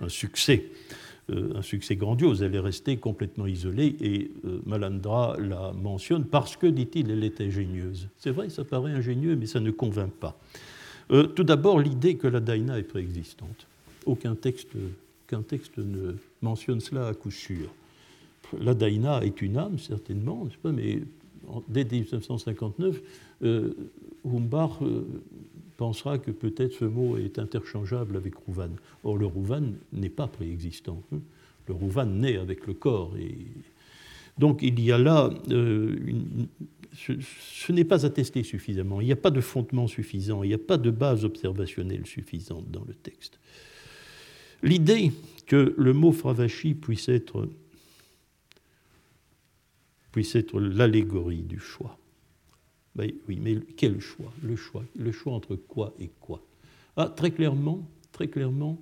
[0.00, 0.74] un, succès, euh,
[1.30, 2.42] un succès grandiose.
[2.42, 7.40] Elle est restée complètement isolée et euh, Malandra la mentionne parce que, dit-il, elle est
[7.40, 8.08] ingénieuse.
[8.18, 10.38] C'est vrai, ça paraît ingénieux, mais ça ne convainc pas.
[11.08, 13.66] tout d'abord, l'idée que la Daina est préexistante.
[14.06, 14.74] Aucun texte
[15.78, 17.68] ne mentionne cela à coup sûr.
[18.60, 21.00] La Daina est une âme, certainement, mais
[21.68, 23.00] dès 1959,
[23.44, 23.74] euh,
[24.24, 25.04] Humbach euh,
[25.82, 28.70] pensera que peut-être ce mot est interchangeable avec Rouvan.
[29.02, 31.02] Or, le Rouvan n'est pas préexistant.
[31.12, 31.18] Hein.
[31.66, 33.16] Le Rouvan naît avec le corps.
[33.18, 33.48] Et...
[34.38, 35.28] Donc, il y a là.
[35.50, 35.98] Euh,
[36.94, 39.00] ce, n'est pas attesté suffisamment.
[39.00, 40.44] Il n'y a pas de fondement suffisant.
[40.44, 43.40] Il n'y a pas de base observationnelle suffisante dans le texte.
[44.62, 45.10] L'idée
[45.46, 47.48] que le mot fravashi puisse être,
[50.12, 51.98] puisse être l'allégorie du choix.
[52.94, 54.32] Ben oui, mais quel choix?
[54.42, 54.84] Le choix.
[54.96, 56.42] Le choix entre quoi et quoi?
[56.96, 58.78] Ah, Très clairement, très clairement,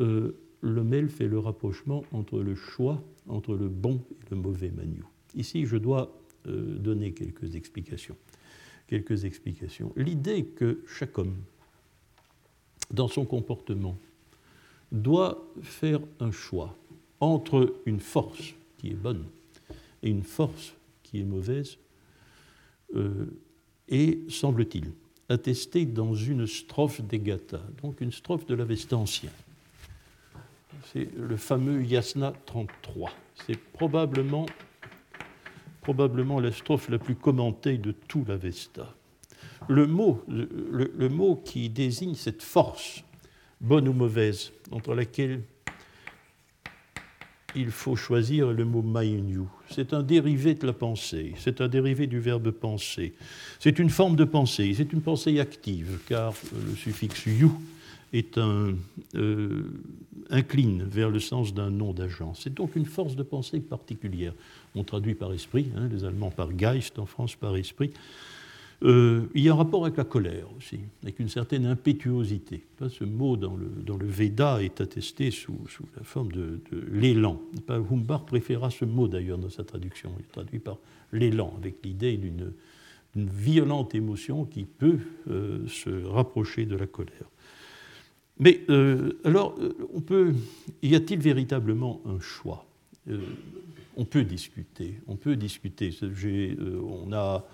[0.00, 4.70] euh, le mail fait le rapprochement entre le choix, entre le bon et le mauvais
[4.70, 5.02] manu.
[5.34, 6.14] Ici, je dois
[6.46, 8.16] euh, donner quelques explications.
[8.86, 9.92] Quelques explications.
[9.96, 11.36] L'idée que chaque homme,
[12.90, 13.96] dans son comportement,
[14.92, 16.76] doit faire un choix
[17.20, 19.24] entre une force qui est bonne
[20.02, 21.78] et une force qui est mauvaise,
[22.94, 23.40] euh,
[23.88, 24.92] est, semble-t-il,
[25.28, 29.30] attesté dans une strophe des Gathas, donc une strophe de l'Avesta ancien.
[30.92, 33.10] C'est le fameux Yasna 33.
[33.46, 34.46] C'est probablement,
[35.80, 38.94] probablement la strophe la plus commentée de tout l'Avesta.
[39.68, 43.02] Le mot, le mot qui désigne cette force,
[43.60, 45.42] bonne ou mauvaise, entre laquelle
[47.56, 49.42] il faut choisir le mot mayunyu.
[49.70, 53.14] C'est un dérivé de la pensée, c'est un dérivé du verbe penser.
[53.58, 57.48] C'est une forme de pensée, c'est une pensée active, car le suffixe yu
[58.12, 58.74] est un,
[59.16, 59.64] euh,
[60.30, 62.34] incline vers le sens d'un nom d'agent.
[62.34, 64.32] C'est donc une force de pensée particulière.
[64.74, 67.92] On traduit par esprit, hein, les Allemands par Geist, en France par esprit.
[68.82, 72.64] Euh, il y a un rapport avec la colère aussi, avec une certaine impétuosité.
[72.88, 76.60] Ce mot dans le, dans Veda est attesté sous, sous la forme de,
[76.90, 77.40] l'élan.
[77.68, 80.12] Humbard préféra ce mot d'ailleurs dans sa traduction.
[80.18, 80.78] Il traduit par
[81.12, 82.52] l'élan, avec l'idée d'une
[83.16, 84.98] violente émotion qui peut
[85.30, 87.30] euh, se rapprocher de la colère.
[88.40, 89.56] Mais euh, alors,
[89.94, 90.34] on peut,
[90.82, 92.66] y a-t-il véritablement un choix?
[93.96, 94.94] On peut discuter.
[95.06, 95.94] On peut discuter.
[96.82, 97.46] on a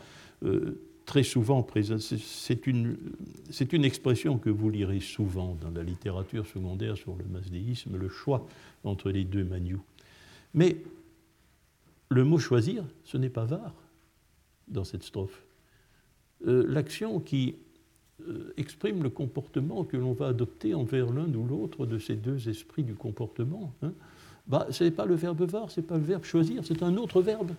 [1.11, 1.67] très souvent
[1.99, 2.97] C'est une,
[3.51, 8.09] c'est une expression que vous lirez souvent dans la littérature secondaire sur le masdéisme, le
[8.09, 8.47] choix
[8.85, 9.83] entre les deux manious.
[10.55, 10.77] Mais
[12.11, 13.75] le mot choisir, ce n'est pas var
[14.69, 15.43] dans cette strophe.
[16.47, 17.57] Euh, l'action qui
[18.29, 22.49] euh, exprime le comportement que l'on va adopter envers l'un ou l'autre de ces deux
[22.49, 23.93] esprits du comportement, hein,
[24.47, 26.97] bah, ce n'est pas le verbe var, ce n'est pas le verbe choisir, c'est un
[26.99, 27.51] autre verbe.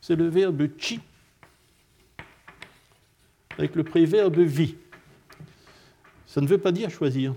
[0.00, 1.00] C'est le verbe chi
[3.58, 4.74] avec le préverbe vie.
[6.26, 7.34] Ça ne veut pas dire choisir,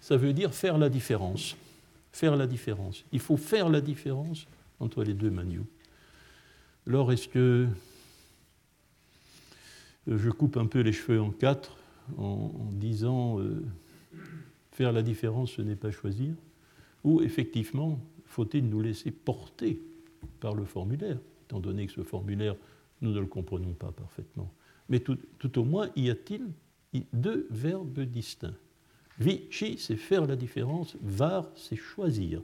[0.00, 1.56] ça veut dire faire la différence.
[2.12, 3.04] Faire la différence.
[3.12, 4.46] Il faut faire la différence
[4.80, 5.66] entre les deux manious.
[6.86, 7.68] Alors, est-ce que
[10.06, 11.76] je coupe un peu les cheveux en quatre
[12.16, 13.62] en, disant euh,
[14.72, 16.32] faire la différence, ce n'est pas choisir?
[17.04, 19.80] Ou effectivement, faut-il nous laisser porter
[20.40, 22.56] par le formulaire, étant donné que ce formulaire,
[23.02, 24.50] nous ne le comprenons pas parfaitement?
[24.88, 26.46] Mais tout, au moins y a-t-il
[27.12, 28.54] deux verbes distincts.
[29.18, 32.42] Vici, c'est faire la différence, var, c'est choisir.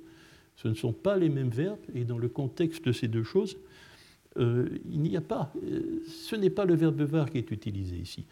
[0.56, 3.56] Ce ne sont pas les mêmes verbes, et dans le contexte de ces deux choses,
[4.36, 7.96] euh, il n'y a pas, euh, ce n'est pas le verbe var qui est utilisé
[7.96, 8.24] ici.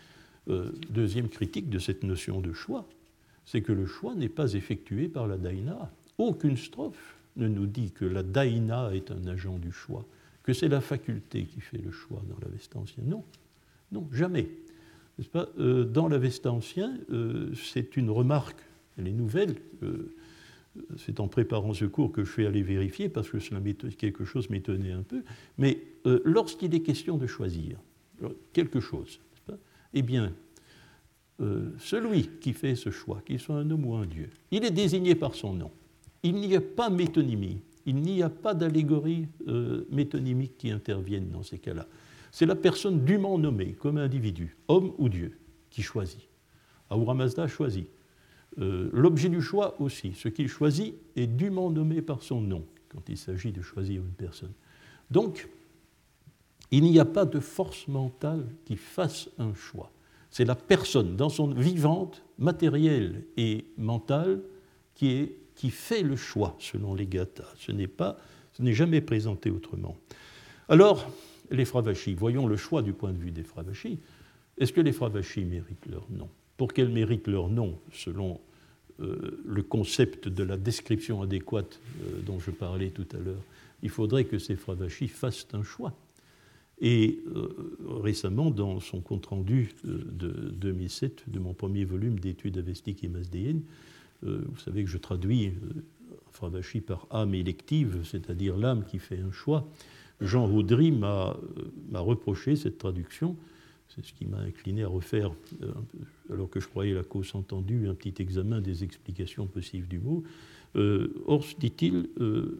[0.49, 2.89] Euh, deuxième critique de cette notion de choix,
[3.45, 5.93] c'est que le choix n'est pas effectué par la daïna.
[6.19, 10.05] Aucune strophe ne nous dit que la daïna est un agent du choix,
[10.43, 13.09] que c'est la faculté qui fait le choix dans la veste ancienne.
[13.09, 13.25] Non,
[13.93, 14.49] non, jamais.
[15.31, 15.49] Pas?
[15.59, 18.59] Euh, dans l'Avesta ancien, euh, c'est une remarque,
[18.99, 19.57] elle est nouvelle.
[19.83, 20.13] Euh,
[20.97, 23.61] c'est en préparant ce cours que je fais aller vérifier parce que cela
[23.99, 25.23] quelque chose m'étonnait un peu.
[25.59, 25.79] Mais
[26.25, 27.77] lorsqu'il est question de choisir
[28.55, 29.21] quelque chose,
[29.93, 30.33] eh bien,
[31.79, 35.15] celui qui fait ce choix, qu'il soit un homme ou un dieu, il est désigné
[35.15, 35.71] par son nom.
[36.23, 39.27] Il n'y a pas métonymie, il n'y a pas d'allégorie
[39.91, 41.87] métonymique qui intervienne dans ces cas-là.
[42.33, 45.39] C'est la personne dûment nommée comme individu, homme ou Dieu,
[45.71, 46.29] qui choisit.
[46.91, 47.87] Ahura Mazda choisit.
[48.59, 53.09] Euh, l'objet du choix aussi, ce qu'il choisit est dûment nommé par son nom quand
[53.09, 54.53] il s'agit de choisir une personne.
[55.11, 55.49] Donc,
[56.71, 59.91] il n'y a pas de force mentale qui fasse un choix.
[60.31, 64.41] C'est la personne, dans son vivante, matérielle et mentale,
[64.95, 65.31] qui,
[65.71, 67.53] fait le choix, selon les gathas.
[67.59, 68.19] Ce n'est pas,
[68.53, 69.97] ce n'est jamais présenté autrement.
[70.69, 71.11] Alors,
[71.53, 73.99] les Fravachis, voyons le choix du point de vue des Fravachis.
[74.59, 76.29] Est-ce que les Fravachis méritent leur nom?
[76.57, 78.41] Pour qu'elles méritent leur nom, selon
[79.01, 83.43] euh, le concept de la description adéquate euh, dont je parlais tout à l'heure,
[83.83, 85.95] il faudrait que ces Fravachis fassent un choix.
[86.81, 93.09] Et euh, récemment, dans son compte-rendu de 2007 de mon premier volume d'études avestiques et
[93.09, 93.63] masdéennes,
[94.25, 95.53] vous savez que je traduis
[96.31, 99.69] Fravashi par âme élective, c'est-à-dire l'âme qui fait un choix.
[100.23, 101.37] Jean Roudry m'a
[101.95, 103.37] reproché cette traduction.
[103.89, 105.33] C'est ce qui m'a incliné à refaire,
[105.63, 105.71] euh,
[106.31, 110.23] alors que je croyais la cause entendue, un petit examen des explications possibles du mot.
[110.77, 112.59] Euh, or, dit-il, euh,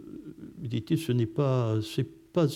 [0.59, 1.79] dit ce n'est pas,
[2.35, 2.47] pas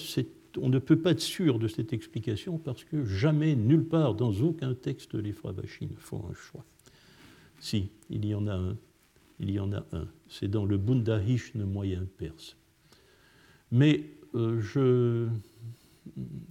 [0.60, 4.32] on ne peut pas être sûr de cette explication parce que jamais, nulle part, dans
[4.42, 6.64] aucun texte, les Fravachis ne font un choix.
[7.60, 8.76] Si, il y en a un.
[9.40, 10.06] Il y en a un.
[10.28, 12.56] C'est dans le Bundahishn moyen perse.
[13.70, 14.04] Mais
[14.36, 14.60] euh,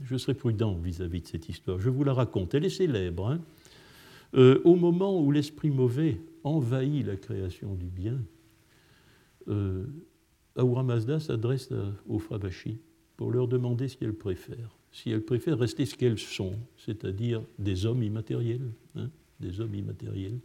[0.01, 1.79] je, serai prudent vis-à-vis de cette histoire.
[1.79, 2.53] Je vous la raconte.
[2.53, 3.27] Elle est célèbre.
[3.27, 3.41] Hein.
[4.35, 8.19] Euh, au moment où l'esprit mauvais envahit la création du bien,
[9.47, 9.85] euh,
[10.57, 11.69] Mazda s'adresse
[12.07, 12.79] aux Fravashi
[13.17, 17.85] pour leur demander ce qu'elles préfèrent, si elles préfèrent rester ce qu'elles sont, c'est-à-dire des
[17.85, 19.09] hommes immatériels, hein,
[19.39, 20.39] des hommes immatériels,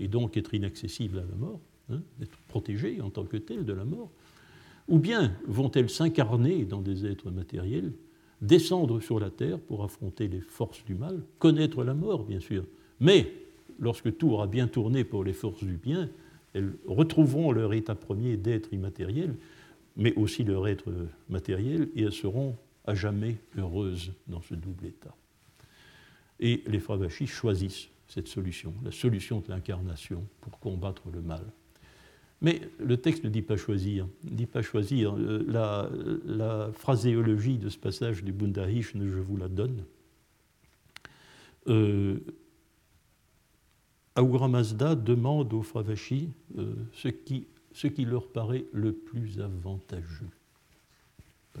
[0.00, 3.72] et donc être inaccessibles à la mort, hein, être protégées en tant que telles de
[3.72, 4.10] la mort,
[4.88, 7.92] ou bien vont-elles s'incarner dans des êtres matériels,
[8.40, 12.64] descendre sur la terre pour affronter les forces du mal, connaître la mort, bien sûr,
[13.00, 13.32] mais
[13.78, 16.08] lorsque tout aura bien tourné pour les forces du bien,
[16.54, 19.34] elles retrouveront leur état premier d'être immatériel,
[19.96, 20.92] mais aussi leur être
[21.28, 22.56] matériel, et elles seront
[22.86, 25.14] à jamais heureuses dans ce double état.
[26.38, 31.44] Et les Fravachis choisissent cette solution, la solution de l'incarnation pour combattre le mal.
[32.42, 34.06] Mais le texte ne dit pas choisir.
[34.24, 35.16] Ne dit pas choisir.
[35.16, 35.44] Euh,
[36.26, 39.84] la, phraséologie de ce passage du Bundahish, je vous la donne.
[41.68, 42.18] Euh,
[44.16, 50.28] Mazda demande aux Fravashi euh, ce, qui, ce qui leur paraît le plus avantageux.
[51.52, 51.60] Pas,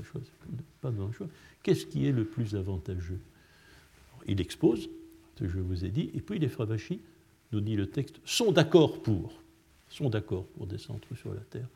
[0.90, 1.26] le choix.
[1.62, 3.20] Qu'est-ce qui est le plus avantageux?
[4.26, 4.90] Il expose
[5.34, 7.00] ce que je vous ai dit, et puis les Fravashi,
[7.52, 9.40] nous dit le texte, sont d'accord pour
[9.88, 11.68] sont d'accord pour descendre sur la terre.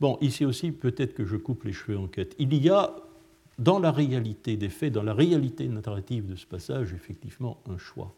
[0.00, 2.34] Bon, ici aussi, peut-être que je coupe les cheveux en quête.
[2.38, 2.94] Il y a,
[3.58, 8.14] dans la réalité des faits, dans la réalité narrative de ce passage, effectivement, un choix.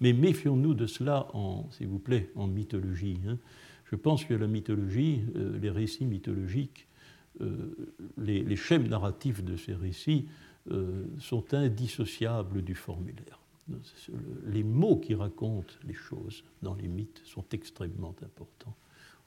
[0.00, 1.28] Mais méfions-nous de cela,
[1.70, 3.18] s'il vous plaît, en mythologie.
[3.28, 3.38] Hein.
[3.90, 6.86] Je pense que la mythologie, euh, les récits mythologiques,
[7.40, 7.74] euh,
[8.18, 10.26] les, les, schèmes narratifs de ces récits
[10.70, 13.39] euh, sont indissociables du formulaire
[14.46, 18.74] les mots qui racontent les choses dans les mythes sont extrêmement importants.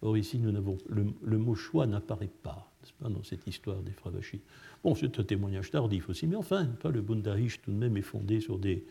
[0.02, 2.70] Or ici, nous n'avons, le, mot choix n'apparaît pas,
[3.00, 4.42] pas, dans cette histoire des Fravachis.
[4.84, 8.02] Bon, c'est un témoignage tardif aussi, mais enfin, pas le Bundahish tout de même est
[8.02, 8.84] fondé sur des,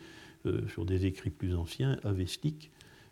[0.47, 2.71] euh, sur des écrits plus anciens, avestiques.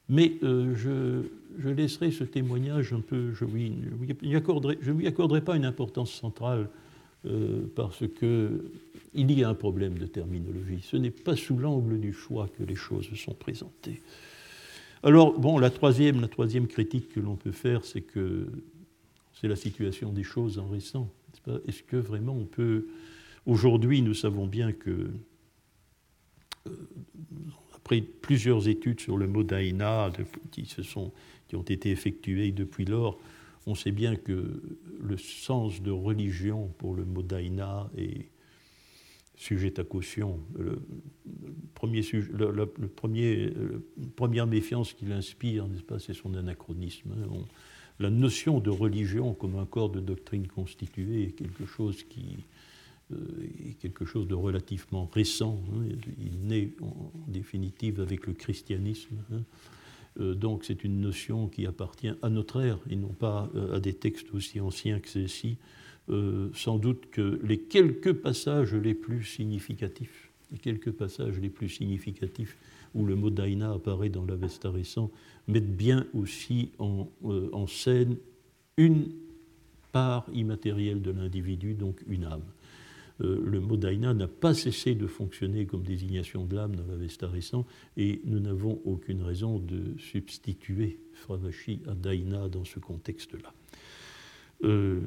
[0.09, 1.29] Mais euh, je,
[1.59, 3.71] je, laisserai ce témoignage un peu, je lui,
[4.01, 6.69] je lui lui accorderai pas une importance centrale
[7.25, 10.81] euh, parce qu'il y a un problème de terminologie.
[10.81, 14.01] Ce n'est pas sous l'angle du choix que les choses sont présentées.
[15.03, 18.47] Alors, bon, la troisième, la troisième critique que l'on peut faire, c'est que
[19.33, 21.09] c'est la situation des choses en récent.
[21.67, 22.87] Est-ce que vraiment on peut.
[23.45, 25.11] Aujourd'hui, nous savons bien que,
[26.67, 26.71] euh,
[27.75, 30.11] après plusieurs études sur le mot d'Aïna
[30.51, 33.19] qui, qui ont été effectuées depuis lors,
[33.67, 34.61] on sait bien que
[34.99, 38.29] le sens de religion pour le mot daina est
[39.35, 40.39] sujet à caution.
[40.57, 40.81] Le,
[41.73, 43.53] premier, le, premier,
[44.15, 47.11] première méfiance qu'il inspire, n'est-ce pas, c'est son anachronisme.
[47.11, 47.37] Hein.
[47.99, 52.45] la notion de religion comme un corps de doctrine constitué est quelque chose qui
[53.11, 53.17] euh,
[53.67, 55.59] est quelque chose de relativement récent.
[55.73, 55.95] Hein.
[56.19, 59.17] Il naît en définitive avec le christianisme.
[59.33, 59.41] Hein.
[60.19, 63.79] Euh, donc c'est une notion qui appartient à notre ère et non pas euh, à
[63.79, 65.57] des textes aussi anciens que ceux-ci.
[66.09, 71.69] Euh, sans doute que les quelques passages les plus significatifs, les quelques passages les plus
[71.69, 72.57] significatifs
[72.93, 75.11] où le mot daina apparaît dans l'Avesta récent,
[75.47, 78.17] mettent bien aussi en, en scène
[78.75, 79.11] une
[79.93, 82.43] part immatérielle de l'individu, donc une âme.
[83.21, 87.27] Euh, le mot Daina n'a pas cessé de fonctionner comme désignation de l'âme dans l'Avesta
[87.27, 87.65] récent,
[87.97, 93.53] et nous n'avons aucune raison de substituer Fravashi à Daina dans ce contexte-là.
[94.63, 95.01] Euh,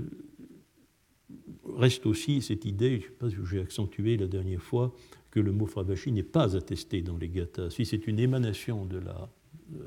[1.77, 4.95] reste aussi cette idée, je ne sais pas si j'ai accentué la dernière fois,
[5.31, 7.71] que le mot Fravashi n'est pas attesté dans les Gathas.
[7.71, 9.29] Si c'est une émanation de la,
[9.75, 9.81] euh,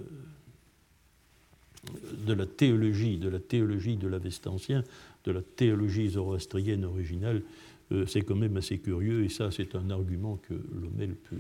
[2.26, 4.84] de la théologie, de la théologie de l'Avesta ancien,
[5.24, 7.44] de la théologie zoroastrienne originale,
[8.06, 11.38] c'est quand même assez curieux, et ça c'est un argument que Lommel peut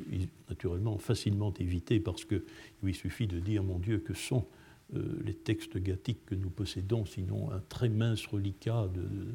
[0.49, 2.43] naturellement facilement éviter, parce qu'il
[2.83, 4.45] lui suffit de dire, mon Dieu, que sont
[4.95, 8.89] euh, les textes gathiques que nous possédons, sinon un très mince reliquat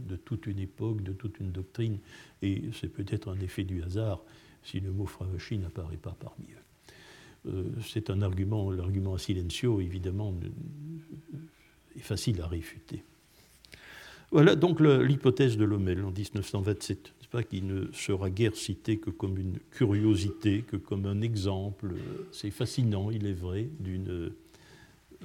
[0.08, 1.98] de, toute une époque, de toute une doctrine,
[2.40, 4.22] et c'est peut-être un effet du hasard
[4.62, 7.50] si le mot Fravashi n'apparaît pas parmi eux.
[7.50, 10.34] Euh, c'est un argument, l'argument à silencio, évidemment,
[11.96, 13.04] est facile à réfuter.
[14.32, 19.38] Voilà donc l'hypothèse de Lommel en 1927, pas, qui ne sera guère citée que comme
[19.38, 21.94] une curiosité, que comme un exemple.
[22.30, 24.32] C'est fascinant, il est vrai, d'une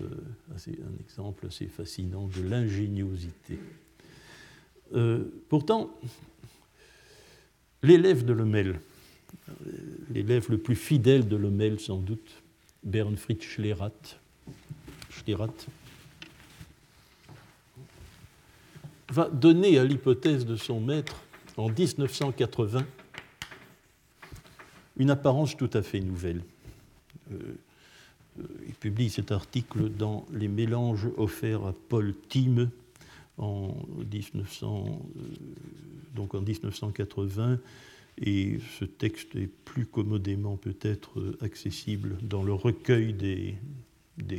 [0.01, 0.05] euh,
[0.49, 3.59] un exemple assez fascinant de l'ingéniosité.
[4.95, 5.91] Euh, pourtant,
[7.83, 8.79] l'élève de Lommel,
[10.13, 12.41] l'élève le plus fidèle de Lommel sans doute,
[12.83, 13.91] Bernfried Schlerat,
[15.09, 15.53] Schlerat
[19.11, 21.15] va donner à l'hypothèse de son maître
[21.57, 22.85] en 1980
[24.97, 26.41] une apparence tout à fait nouvelle.
[27.31, 27.35] Euh,
[28.39, 32.69] euh, il publie cet article dans Les mélanges offerts à Paul Time
[33.37, 33.75] en,
[34.11, 35.21] 1900, euh,
[36.15, 37.59] donc en 1980.
[38.19, 43.59] Et ce texte est plus commodément peut-être accessible dans le recueil des,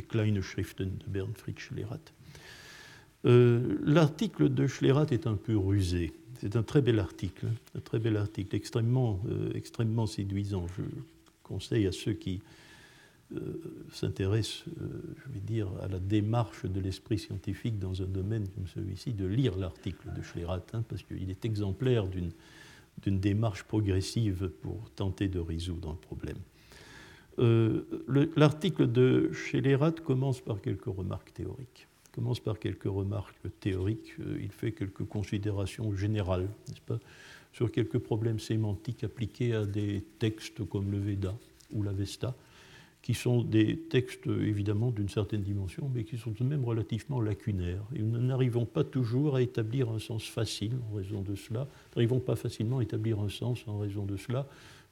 [0.09, 2.01] Kleine Schriften de Bernfried Schlerat.
[3.25, 6.13] Euh, l'article de Schlerat est un peu rusé.
[6.41, 7.47] C'est un très bel article,
[7.77, 10.67] un très bel article, extrêmement, euh, extrêmement séduisant.
[10.77, 10.83] Je
[11.43, 12.41] conseille à ceux qui
[13.35, 13.41] euh,
[13.93, 19.13] s'intéressent, je vais dire, à la démarche de l'esprit scientifique dans un domaine comme celui-ci,
[19.13, 25.27] de lire l'article de Schlerat, hein, parce qu'il est exemplaire d'une démarche progressive pour tenter
[25.29, 26.39] de résoudre un problème.
[28.37, 31.88] L'article de Schlerat commence par quelques remarques théoriques
[32.19, 34.15] commence par quelques remarques théoriques.
[34.19, 36.99] Euh, il fait quelques considérations générales, n'est-ce pas,
[37.53, 41.37] sur quelques problèmes sémantiques appliqués à des textes comme le Veda
[41.73, 42.35] ou l'Avesta,
[43.03, 47.21] qui sont des textes évidemment d'une certaine dimension, mais qui sont tout de même relativement
[47.21, 47.85] lacunaires.
[47.95, 52.19] Et nous n'arrivons pas toujours à établir un sens facile en raison de cela, n'arrivons
[52.19, 54.45] pas facilement à établir un sens en raison de cela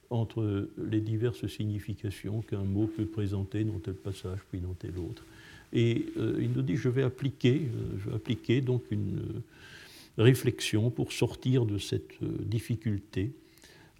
[0.09, 5.25] entre les diverses significations qu'un mot peut présenter dans tel passage puis dans tel autre.
[5.73, 9.43] Et euh, il nous dit, je vais appliquer, euh, je vais appliquer donc une euh,
[10.17, 13.33] réflexion pour sortir de cette difficulté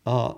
[0.05, 0.38] à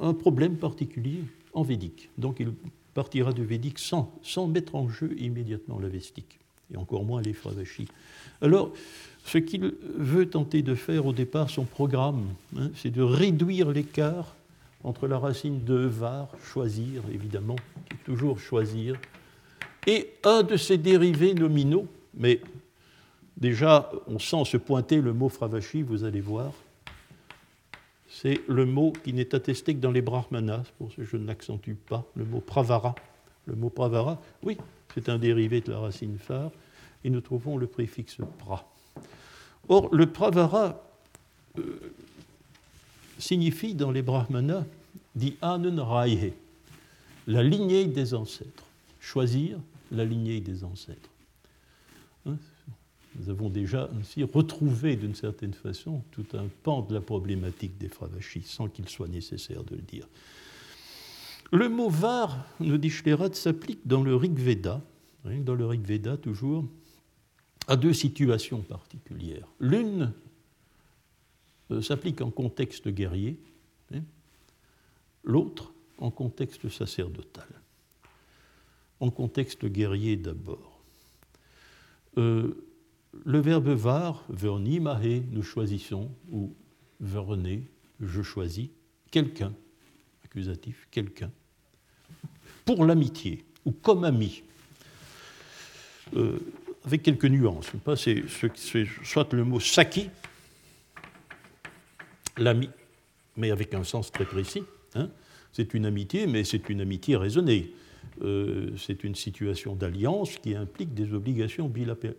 [0.00, 1.18] un problème particulier
[1.52, 2.10] en védique.
[2.16, 2.52] Donc il
[2.94, 6.38] partira de védique sans, sans mettre en jeu immédiatement la vestique,
[6.72, 7.88] et encore moins les fravachis.
[8.40, 8.72] Alors,
[9.24, 12.24] ce qu'il veut tenter de faire au départ, son programme,
[12.56, 14.34] hein, c'est de réduire l'écart
[14.84, 17.56] entre la racine de var, choisir évidemment,
[17.88, 18.96] qui est toujours choisir,
[19.86, 22.40] et un de ses dérivés nominaux, mais
[23.36, 26.52] déjà on sent se pointer le mot fravashi, vous allez voir,
[28.08, 31.26] c'est le mot qui n'est attesté que dans les brahmanas, pour ce que je ne
[31.26, 32.94] l'accentue pas, le mot pravara.
[33.46, 34.56] Le mot pravara, oui,
[34.94, 36.50] c'est un dérivé de la racine phare,
[37.02, 38.66] et nous trouvons le préfixe pra.
[39.68, 40.80] Or, le pravara,
[41.58, 41.92] euh,
[43.24, 44.64] signifie dans les brahmanas
[45.14, 45.82] dit Anen
[47.26, 48.64] la lignée des ancêtres.
[49.00, 49.58] Choisir
[49.90, 51.10] la lignée des ancêtres.
[52.26, 52.36] Hein,
[53.16, 57.88] nous avons déjà ainsi retrouvé d'une certaine façon tout un pan de la problématique des
[57.88, 60.06] fravachis, sans qu'il soit nécessaire de le dire.
[61.52, 64.82] Le mot var, nous dit Schlerat, s'applique dans le Rig Veda,
[65.24, 66.64] hein, dans le Rig Veda toujours,
[67.68, 69.46] à deux situations particulières.
[69.60, 70.12] L'une
[71.80, 73.38] s'applique en contexte guerrier,
[73.92, 74.02] hein,
[75.24, 77.48] l'autre en contexte sacerdotal.
[79.00, 80.80] En contexte guerrier d'abord.
[82.18, 82.54] Euh,
[83.24, 86.54] le verbe var, verni, mahe, nous choisissons, ou
[87.00, 87.62] verné,
[88.00, 88.68] je choisis,
[89.10, 89.52] quelqu'un,
[90.24, 91.30] accusatif, quelqu'un,
[92.64, 94.42] pour l'amitié, ou comme ami.
[96.16, 96.38] Euh,
[96.84, 97.72] avec quelques nuances.
[97.96, 98.24] C'est
[99.02, 100.10] soit le mot saki,
[102.36, 102.68] l'ami,
[103.36, 104.62] mais avec un sens très précis.
[104.94, 105.08] Hein.
[105.52, 107.72] C'est une amitié, mais c'est une amitié raisonnée.
[108.22, 111.70] Euh, c'est une situation d'alliance qui implique des obligations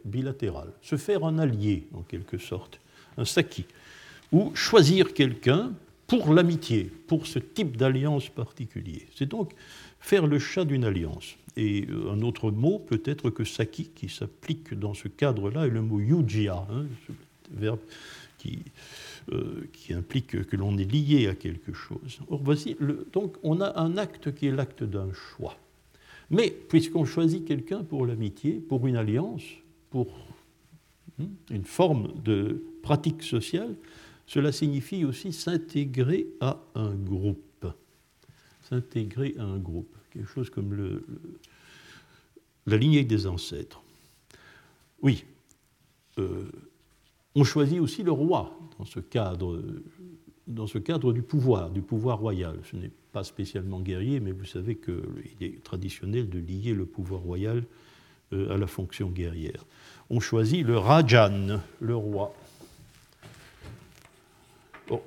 [0.03, 0.71] bilatérales.
[0.81, 2.79] Se faire un allié, en quelque sorte,
[3.17, 3.65] un saki,
[4.31, 5.73] ou choisir quelqu'un
[6.07, 9.07] pour l'amitié, pour ce type d'alliance particulier.
[9.15, 9.53] C'est donc
[9.99, 11.35] faire le chat d'une alliance.
[11.57, 15.69] Et euh, un autre mot peut être que saki, qui s'applique dans ce cadre-là, est
[15.69, 17.13] le mot yujia, hein, ce
[17.57, 17.79] verbe
[18.37, 18.59] qui
[19.31, 22.19] euh, qui implique que l'on est lié à quelque chose.
[22.29, 22.75] Or, voici,
[23.11, 25.57] donc on a un acte qui est l'acte d'un choix.
[26.29, 29.43] Mais puisqu'on choisit quelqu'un pour l'amitié, pour une alliance,
[29.89, 30.07] pour
[31.17, 33.75] hmm, une forme de pratique sociale,
[34.27, 37.65] cela signifie aussi s'intégrer à un groupe.
[38.61, 41.01] S'intégrer à un groupe, quelque chose comme
[42.65, 43.81] la lignée des ancêtres.
[45.01, 45.25] Oui,
[46.19, 46.51] euh,
[47.35, 49.61] on choisit aussi le roi dans ce cadre,
[50.47, 52.59] dans ce cadre du pouvoir, du pouvoir royal.
[52.69, 57.21] Ce n'est pas spécialement guerrier, mais vous savez qu'il est traditionnel de lier le pouvoir
[57.21, 57.63] royal
[58.33, 59.65] euh, à la fonction guerrière.
[60.09, 62.33] On choisit le Rajan, le roi.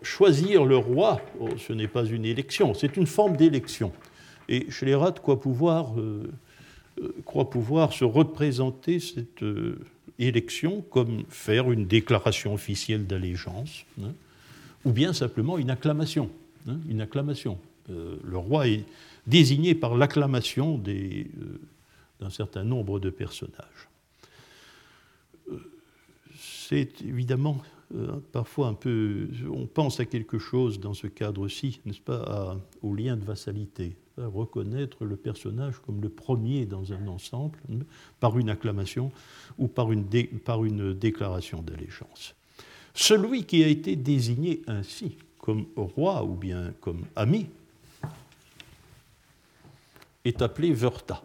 [0.03, 3.93] choisir le roi, oh, ce n'est pas une élection, c'est une forme d'élection.
[4.49, 6.33] Et Schlerat croit pouvoir, euh,
[7.01, 9.45] euh, croit pouvoir se représenter cette
[10.19, 14.13] élection comme faire une déclaration officielle d'allégeance, hein,
[14.85, 16.31] ou bien simplement une acclamation.
[16.69, 17.59] Hein, une acclamation.
[17.91, 18.85] Euh, le roi est
[19.27, 21.25] désigné par l'acclamation euh,
[22.21, 23.89] d'un certain nombre de personnages.
[25.51, 25.59] Euh,
[26.37, 27.63] c'est évidemment
[28.33, 29.29] parfois un peu.
[29.51, 33.97] On pense à quelque chose dans ce cadre-ci, n'est-ce pas, au lien de vassalité
[34.27, 37.59] reconnaître le personnage comme le premier dans un ensemble
[38.21, 39.13] par une acclamation
[39.59, 40.05] ou par une,
[40.95, 42.35] déclaration d'allégeance.
[42.95, 47.47] Celui qui a été désigné ainsi, comme roi ou bien comme ami,
[50.25, 51.23] est appelé Verta.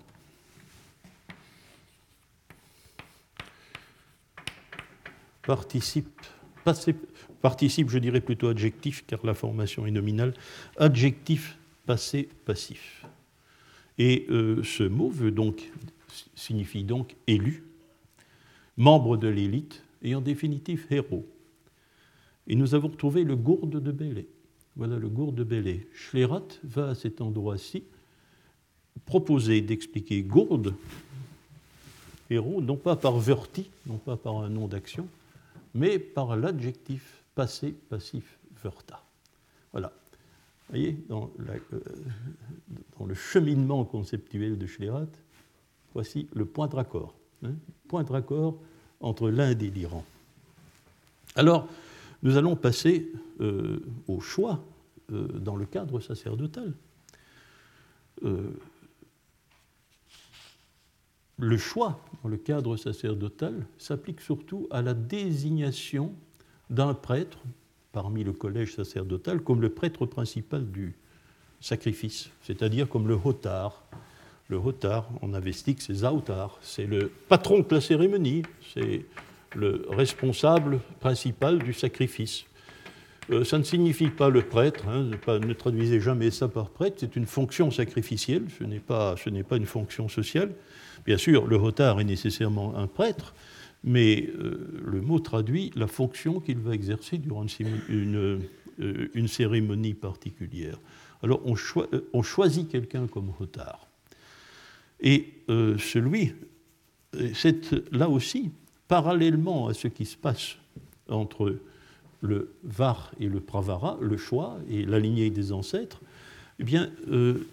[5.41, 6.21] Participe,
[7.41, 10.33] participe, je dirais plutôt adjectif, car la formation est nominale,
[10.77, 13.05] adjectif passé passif.
[13.97, 15.71] Et euh, ce mot veut donc,
[16.35, 17.63] signifie donc élu,
[18.77, 21.25] membre de l'élite et en définitive héros.
[22.47, 24.27] Et nous avons trouvé le gourde de Bélé.
[24.75, 25.87] Voilà le gourde de Bélé.
[25.93, 27.83] Schlerat va à cet endroit-ci
[29.05, 30.75] proposer d'expliquer gourde,
[32.29, 35.07] héros, non pas par verti, non pas par un nom d'action,
[35.73, 39.03] mais par l'adjectif passé passif verta.
[39.71, 39.91] Voilà.
[40.69, 41.79] Voyez, dans, euh,
[42.97, 45.07] dans, le cheminement conceptuel de Schlerat,
[45.93, 47.15] voici le point de raccord.
[47.43, 47.53] Hein,
[47.87, 48.59] point de raccord
[48.99, 50.03] entre l'Inde et l'Iran.
[51.35, 51.67] Alors,
[52.21, 53.11] nous allons passer
[53.41, 54.63] euh, au choix
[55.11, 56.73] euh, dans le cadre sacerdotal.
[61.39, 66.15] le choix dans le cadre sacerdotal s'applique surtout à la désignation
[66.69, 67.39] d'un prêtre
[67.93, 70.95] parmi le collège sacerdotal comme le prêtre principal du
[71.61, 73.83] sacrifice, c'est-à-dire comme le hotar.
[74.49, 78.41] Le hotar, en avestique, c'est Zautar, c'est le patron de la cérémonie,
[78.73, 79.05] c'est
[79.55, 82.43] le responsable principal du sacrifice.
[83.29, 87.15] Euh, ça ne signifie pas le prêtre, hein, ne, traduisez jamais ça par prêtre, c'est
[87.15, 89.15] une fonction sacrificielle, ce n'est pas,
[89.47, 90.51] pas, une fonction sociale.
[91.05, 93.33] Bien sûr, le hotar est nécessairement un prêtre,
[93.83, 98.41] mais euh, le mot traduit la fonction qu'il va exercer durant une,
[99.13, 100.79] une, cérémonie particulière.
[101.21, 101.55] Alors on,
[102.13, 103.87] on choisit quelqu'un comme Hotard.
[104.99, 106.33] Et euh, celui,
[107.33, 108.51] c'est là aussi,
[108.87, 110.55] parallèlement à ce qui se passe
[111.09, 111.57] entre
[112.21, 115.99] le Var et le Pravara, le choix et la lignée des ancêtres,
[116.59, 117.45] eh bien, euh,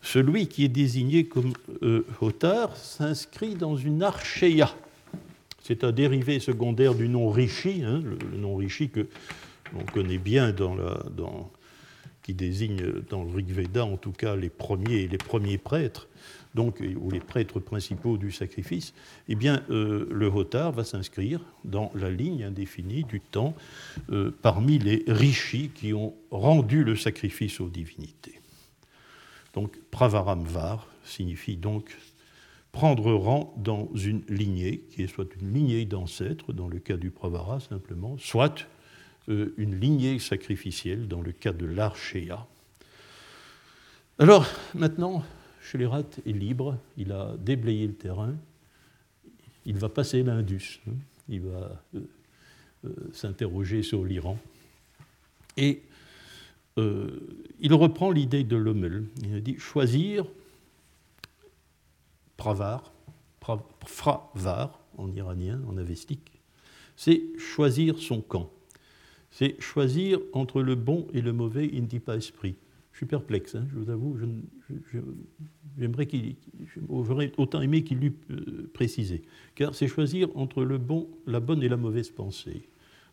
[0.00, 1.52] celui qui est désigné comme
[1.82, 2.04] euh,
[2.76, 4.72] s'inscrit dans une archéia.
[5.62, 9.06] C'est un dérivé secondaire du nom Rishi, hein, le, nom Rishi que
[9.72, 10.76] l'on connaît bien dans
[12.22, 16.08] qui désigne dans le Rig Veda en tout cas les premiers, les premiers prêtres,
[16.54, 18.92] donc, ou les prêtres principaux du sacrifice,
[19.28, 23.54] eh bien, euh, le Hotar va s'inscrire dans la ligne indéfinie du temps
[24.10, 28.38] euh, parmi les rishis qui ont rendu le sacrifice aux divinités.
[29.54, 31.96] Donc, Pravaramvar signifie donc
[32.72, 37.10] prendre rang dans une lignée, qui est soit une lignée d'ancêtres, dans le cas du
[37.10, 38.66] Pravara simplement, soit
[39.28, 42.46] euh, une lignée sacrificielle, dans le cas de l'Archéa.
[44.18, 45.22] Alors, maintenant,
[45.60, 48.34] Schlerat est libre, il a déblayé le terrain,
[49.66, 50.92] il va passer l'Indus, hein.
[51.28, 52.00] il va euh,
[52.86, 54.38] euh, s'interroger sur l'Iran.
[55.56, 55.82] Et
[56.78, 59.04] il reprend l'idée de Lommel.
[59.22, 60.24] Il a dit choisir
[62.42, 62.92] pravar,
[64.98, 66.40] en iranien, en avestique,
[66.96, 68.50] c'est choisir son camp.
[69.30, 72.56] C'est choisir entre le bon et le mauvais, il ne dit pas esprit.
[72.92, 74.18] Je suis perplexe, hein, je vous avoue,
[75.78, 76.34] j'aimerais qu'il,
[76.90, 79.22] j'aurais autant aimé qu'il l'eût euh, précisé.
[79.54, 82.68] Car c'est choisir entre le bon, la bonne et la mauvaise pensée.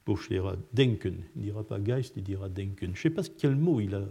[0.06, 2.92] Bochlera, denken, il ne dira pas Geist, il dira denken.
[2.94, 4.06] Je ne sais pas quel mot il a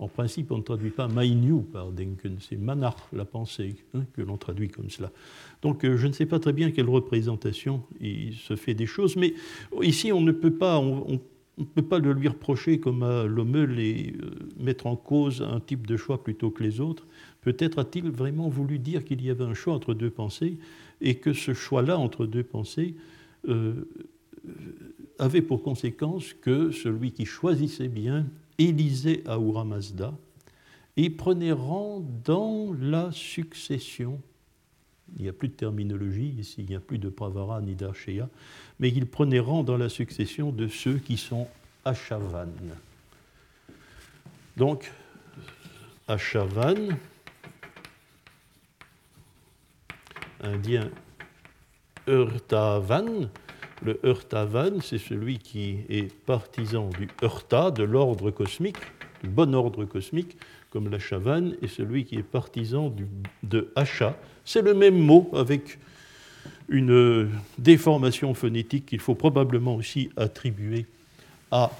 [0.00, 4.22] en principe, on ne traduit pas Mainyu par Denken, c'est Manar, la pensée, hein, que
[4.22, 5.10] l'on traduit comme cela.
[5.60, 9.16] Donc euh, je ne sais pas très bien quelle représentation il se fait des choses,
[9.16, 9.34] mais
[9.82, 11.20] ici on ne peut pas, on,
[11.74, 14.30] peut pas le lui reprocher comme à Lommel et euh,
[14.60, 17.04] mettre en cause un type de choix plutôt que les autres.
[17.40, 20.58] Peut-être a-t-il vraiment voulu dire qu'il y avait un choix entre deux pensées
[21.00, 22.94] et que ce choix-là entre deux pensées
[23.48, 23.88] euh,
[25.18, 28.26] avait pour conséquence que celui qui choisissait bien
[28.58, 30.12] élisait Ahura Mazda
[30.96, 34.20] et prenait rang dans la succession.
[35.16, 38.28] Il n'y a plus de terminologie ici, il n'y a plus de Pravara ni d'Archéa,
[38.78, 41.46] mais il prenait rang dans la succession de ceux qui sont
[41.84, 42.48] Achavan.
[44.56, 44.92] Donc,
[46.08, 46.88] Achavan,
[50.40, 50.90] indien
[52.06, 53.28] Urtavan,
[53.82, 58.78] le Hurtavan, c'est celui qui est partisan du Hurta, de l'ordre cosmique,
[59.22, 60.36] du bon ordre cosmique,
[60.70, 62.94] comme la Chavan, et celui qui est partisan
[63.42, 64.16] de Hacha.
[64.44, 65.78] C'est le même mot avec
[66.68, 70.86] une déformation phonétique qu'il faut probablement aussi attribuer
[71.50, 71.70] à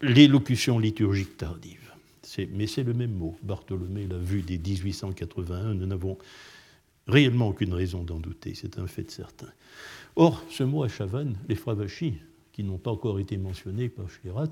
[0.00, 1.78] l'élocution liturgique tardive.
[2.52, 3.36] Mais c'est le même mot.
[3.42, 6.16] Bartholomé l'a vu dès 1881, nous n'avons
[7.06, 9.48] réellement aucune raison d'en douter, c'est un fait certain.
[10.16, 12.18] Or, ce mot Achavan, les Fravachis,
[12.52, 14.50] qui n'ont pas encore été mentionnés par Schlerat,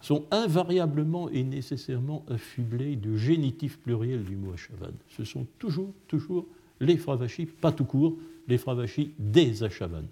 [0.00, 4.92] sont invariablement et nécessairement affublés du génitif pluriel du mot Achavan.
[5.16, 6.46] Ce sont toujours, toujours
[6.80, 10.04] les Fravachis, pas tout court, les Fravachis des Achavan.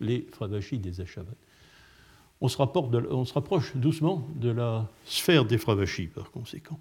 [0.00, 1.34] Les Fravachis des Achavan.
[2.40, 6.78] On se, on se, rapproche doucement de la sphère des Fravachis, par conséquent.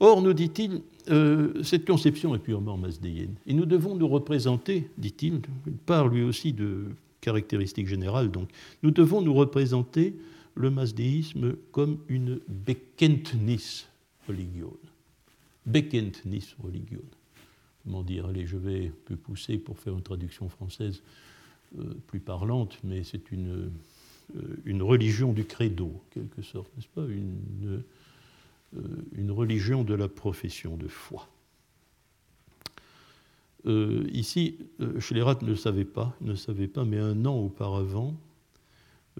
[0.00, 3.34] Or, nous dit-il, euh, cette conception est purement masdéenne.
[3.46, 6.86] Et nous devons nous représenter, dit-il, il parle lui aussi de
[7.20, 8.48] caractéristiques générales, donc,
[8.82, 10.14] nous devons nous représenter
[10.54, 13.86] le masdéisme comme une bekentnis
[14.26, 14.72] religion.
[15.66, 17.02] Bekentnis religion.
[17.84, 21.02] Comment dire Allez, je vais peu pousser pour faire une traduction française
[21.78, 23.70] euh, plus parlante, mais c'est une,
[24.36, 27.04] euh, une religion du credo, en quelque sorte, n'est-ce pas?
[27.04, 27.82] Une,
[29.12, 31.28] une religion de la profession de foi.
[33.66, 34.58] ici,
[34.98, 38.16] Schlerat ne le savait pas, ne savait pas, mais un an auparavant,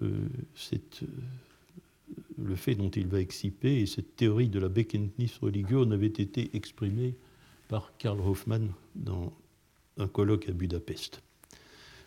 [0.01, 0.27] euh,
[0.73, 1.05] euh,
[2.37, 6.55] le fait dont il va exciper et cette théorie de la Bekenntnis religion avait été
[6.55, 7.15] exprimée
[7.67, 9.31] par Karl Hoffmann dans
[9.97, 11.21] un colloque à Budapest.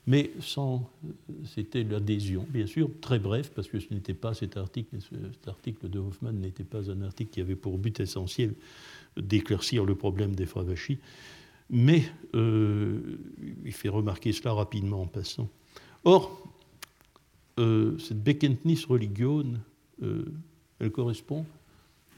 [0.06, 4.56] Mais sans, euh, c'était l'adhésion, bien sûr, très bref, parce que ce n'était pas cet
[4.56, 8.54] article, cet article de Hoffmann n'était pas un article qui avait pour but essentiel
[9.16, 10.98] d'éclaircir le problème des Fravachis,
[11.70, 15.48] mais il fait remarquer cela rapidement en passant.
[16.04, 16.44] Or,
[17.58, 19.44] euh, cette Bekentnis religion,
[20.02, 20.24] euh,
[20.80, 21.46] elle correspond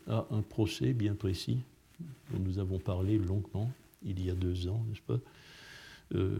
[0.08, 1.58] à un procès bien précis
[2.30, 3.70] dont nous avons parlé longuement
[4.04, 5.18] il y a deux ans, n'est-ce pas?
[6.14, 6.38] Euh,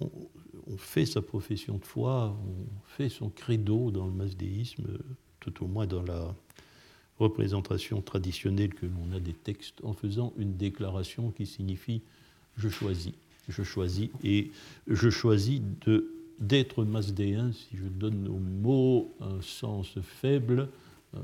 [0.00, 4.84] on, fait sa profession de foi, on fait son credo dans le masdéisme,
[5.40, 6.34] tout au moins dans la
[7.18, 12.02] représentation traditionnelle que l'on a des textes, en faisant une déclaration qui signifie
[12.56, 13.12] je choisis,
[13.48, 14.50] je choisis, et
[14.86, 15.60] je choisis
[16.40, 20.68] d'être masdéen, si je donne au mot un sens faible,
[21.14, 21.20] un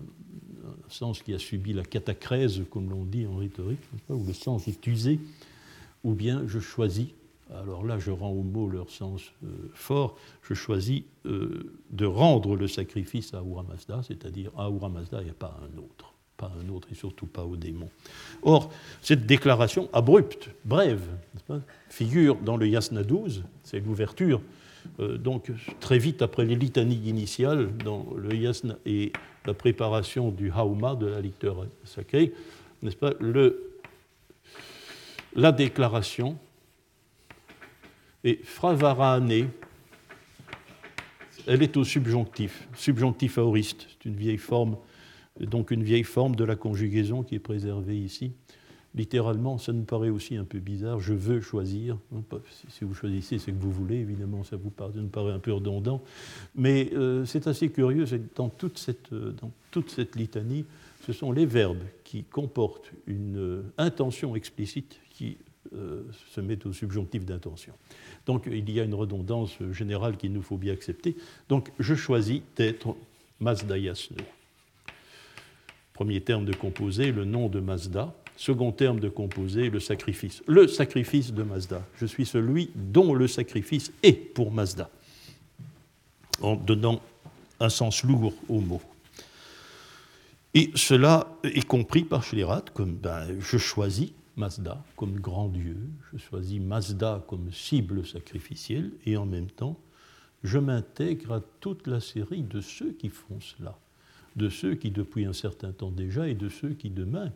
[0.88, 4.86] sens qui a subi la catacrèse, comme l'on dit en rhétorique, où le sens est
[4.86, 5.20] usé,
[6.04, 7.08] ou bien je choisis,
[7.52, 12.56] alors là je rends au mot leur sens euh, fort, je choisis euh, de rendre
[12.56, 16.12] le sacrifice à Ahura Mazda, c'est-à-dire à Ahura Mazda, il n'y a pas un autre.
[16.36, 17.88] Pas un autre et surtout pas au démon.
[18.42, 18.72] Or,
[19.02, 21.06] cette déclaration abrupte, brève,
[21.88, 24.40] figure dans le Yasna 12, c'est l'ouverture
[25.00, 29.12] euh, donc très vite après les litanies initiales dans le yasna et
[29.46, 32.32] la préparation du hauma, de la lecture sacrée,
[32.82, 33.12] n'est-ce pas,
[35.34, 36.38] la déclaration
[38.24, 39.30] et fravarane,
[41.46, 44.76] elle est au subjonctif, subjonctif aoriste, c'est une vieille forme,
[45.38, 48.32] donc une vieille forme de la conjugaison qui est préservée ici
[48.94, 51.00] littéralement, ça nous paraît aussi un peu bizarre.
[51.00, 51.98] Je veux choisir.
[52.14, 52.22] Hein,
[52.68, 56.02] si vous choisissez, c'est que vous voulez, évidemment, ça vous nous paraît un peu redondant.
[56.54, 58.04] Mais euh, c'est assez curieux,
[58.36, 60.64] dans toute, cette, euh, dans toute cette litanie,
[61.04, 65.38] ce sont les verbes qui comportent une euh, intention explicite qui
[66.34, 67.72] se met au subjonctif d'intention.
[68.26, 71.16] Donc il y a une redondance générale qu'il nous faut bien accepter.
[71.48, 72.96] Donc je choisis d'être
[73.40, 74.16] Mazda Yasno.
[75.92, 80.42] Premier terme de composé, le nom de Mazda Second terme de composé, le sacrifice.
[80.46, 81.82] Le sacrifice de Mazda.
[82.00, 84.90] Je suis celui dont le sacrifice est pour Mazda,
[86.40, 87.00] en donnant
[87.60, 88.82] un sens lourd au mot.
[90.54, 95.76] Et cela est compris par Schlerat comme ben, je choisis Mazda comme grand Dieu,
[96.12, 99.78] je choisis Mazda comme cible sacrificielle, et en même temps,
[100.42, 103.78] je m'intègre à toute la série de ceux qui font cela,
[104.36, 107.32] de ceux qui depuis un certain temps déjà et de ceux qui demain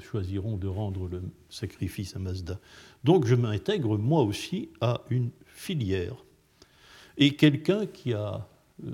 [0.00, 2.58] choisiront de rendre le sacrifice à Mazda.
[3.04, 6.16] Donc je m'intègre moi aussi à une filière.
[7.16, 8.48] Et quelqu'un qui a
[8.86, 8.90] euh,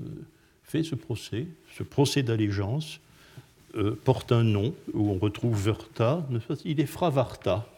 [0.63, 3.01] fait ce procès, ce procès d'allégeance,
[3.77, 6.27] euh, porte un nom où on retrouve Verta,
[6.65, 7.69] il est Fravarta.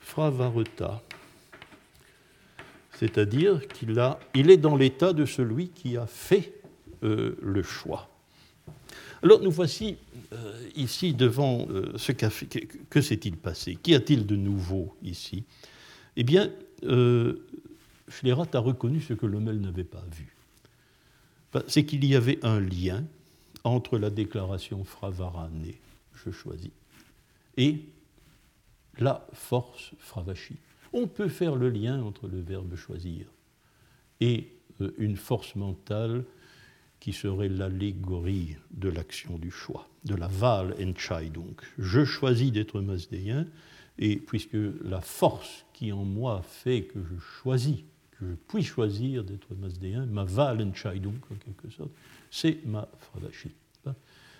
[0.00, 1.02] Fravarta.
[2.94, 4.02] C'est-à-dire qu'il
[4.34, 6.54] il est dans l'état de celui qui a fait
[7.02, 8.08] euh, le choix.
[9.22, 9.98] Alors nous voici
[10.32, 12.66] euh, ici devant ce fait.
[12.88, 13.76] Que, s'est-il passé?
[13.76, 15.44] Qu'y a-t-il de nouveau ici?
[16.16, 16.50] Eh bien,
[18.08, 20.34] Schlerat a reconnu ce que Lommel n'avait pas vu.
[21.66, 23.04] C'est qu'il y avait un lien
[23.64, 25.72] entre la déclaration Fravarane,
[26.14, 26.70] je choisis,
[27.56, 27.80] et
[28.98, 30.56] la force Fravashi.
[30.92, 33.26] On peut faire le lien entre le verbe choisir
[34.20, 34.48] et
[34.98, 36.24] une force mentale
[37.00, 41.54] qui serait l'allégorie de l'action du choix, de la Wahlentscheidung.
[41.78, 43.46] Je choisis d'être masdéen,
[43.98, 47.84] et puisque la force qui en moi fait que je choisis
[48.18, 51.90] que je puis choisir d'être mazdéen, ma Wahlentscheidung en quelque sorte,
[52.30, 53.50] c'est ma Fravashi.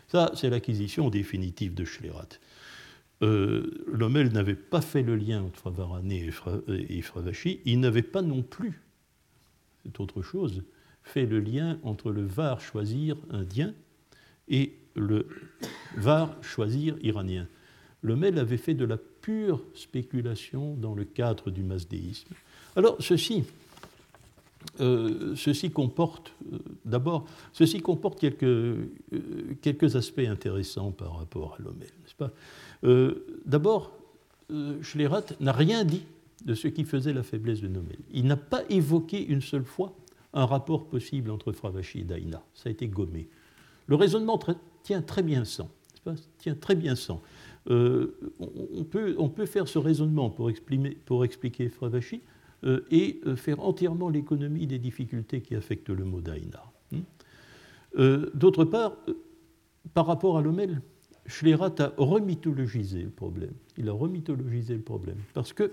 [0.09, 2.29] Ça, c'est l'acquisition définitive de Schlerat.
[3.23, 6.31] Euh, Lommel n'avait pas fait le lien entre Fravarané
[6.69, 8.81] et, Fravashi, il n'avait pas non plus,
[9.85, 10.63] c'est autre chose,
[11.03, 13.75] fait le lien entre le Var choisir indien
[14.49, 15.27] et le
[15.97, 17.49] Var choisir iranien.
[18.03, 22.35] Lommel avait fait de la pure spéculation dans le cadre du masdéisme.
[22.77, 23.45] Alors, ceci,
[24.81, 28.89] euh, ceci comporte, euh, d'abord, ceci comporte quelques, euh,
[29.63, 32.33] quelques aspects intéressants par rapport à Lommel, n'est-ce pas?
[33.47, 33.93] D'abord,
[34.83, 36.03] Schlerat n'a rien dit
[36.45, 37.99] de ce qui faisait la faiblesse de Lommel.
[38.13, 39.95] Il n'a pas évoqué une seule fois
[40.35, 42.43] un rapport possible entre Fravashi et Daïna.
[42.53, 43.29] Ça a été gommé.
[43.87, 44.39] Le raisonnement
[44.83, 45.71] tient très bien sans,
[46.39, 47.23] tient très bien sans.
[47.71, 50.51] on, peut, on, peut, faire ce raisonnement pour,
[51.07, 52.34] pour expliquer Fravashi, euh,
[52.91, 56.63] et euh, faire entièrement l'économie des difficultés qui affectent le mot d'Aïna.
[56.93, 57.01] Hmm.
[57.99, 58.97] Euh, d'autre part,
[59.93, 60.81] par rapport à Lomel,
[61.27, 63.55] Schlerat a remythologisé le problème.
[63.77, 65.71] Il a remythologisé le problème parce qu'il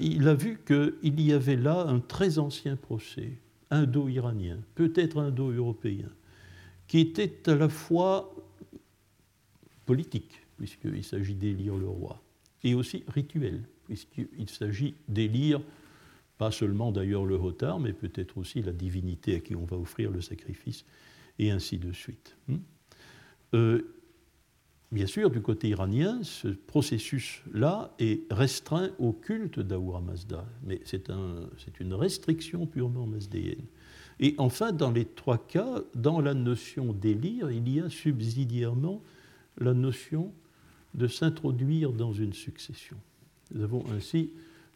[0.00, 3.32] il a vu qu'il y avait là un très ancien procès
[3.70, 6.08] indo-iranien, peut-être indo-européen,
[6.86, 8.34] qui était à la fois
[9.86, 12.22] politique, puisqu'il s'agit d'élire le roi,
[12.62, 15.60] et aussi rituel, puisqu'il s'agit d'élire
[16.42, 20.10] pas seulement d'ailleurs le hotard, mais peut-être aussi la divinité à qui on va offrir
[20.10, 20.84] le sacrifice,
[21.38, 22.36] et ainsi de suite.
[22.48, 22.56] Hmm?
[23.54, 23.82] Euh,
[24.90, 31.10] bien sûr, du côté iranien, ce processus-là est restreint au culte d'Ahura Mazda, mais c'est
[31.10, 33.66] un, une restriction purement mazdéenne.
[34.18, 39.00] Et enfin, dans les trois cas, dans la notion d'élire, il y a subsidiairement
[39.58, 40.32] la notion
[40.94, 42.96] de s'introduire dans une succession.
[43.54, 44.32] Nous avons ainsi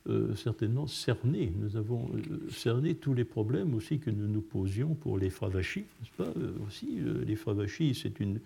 [0.08, 1.52] euh, certainement cerné.
[1.58, 5.84] Nous avons euh, cerné tous les problèmes aussi que nous nous posions pour les Fravachis,
[6.00, 8.38] n'est-ce pas euh, Aussi, les Fravachis, c'est une,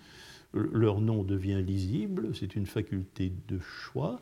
[0.54, 4.20] leur nom devient lisible, c'est une faculté de choix,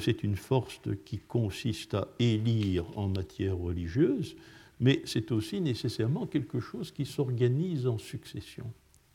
[0.00, 4.34] c'est une force qui consiste à élire en matière religieuse,
[4.80, 8.64] mais c'est aussi nécessairement quelque chose qui s'organise en succession.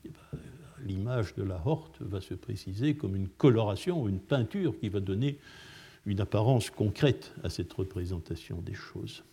[0.06, 0.40] Eh ben,
[0.86, 5.40] l'image de la horte va se préciser comme une coloration, une peinture qui va donner
[6.10, 9.24] une apparence concrète à cette représentation des choses.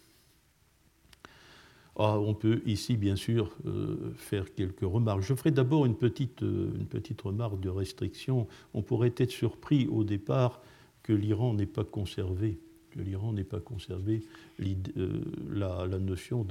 [1.98, 5.22] Ah, on peut ici, bien sûr, euh, faire quelques remarques.
[5.22, 8.46] Je ferai d'abord une petite, euh, une petite remarque de restriction.
[8.74, 10.60] On pourrait être surpris au départ
[11.02, 12.58] que l'Iran n'ait pas conservé,
[12.98, 15.20] euh,
[15.50, 16.46] la, notion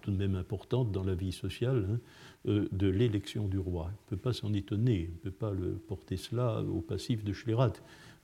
[0.00, 2.00] tout de même importante dans la vie sociale
[2.46, 3.90] hein, de l'élection du roi.
[3.90, 5.52] On ne peut pas s'en étonner, on ne peut pas
[5.86, 7.74] porter cela au passif de Schlerat.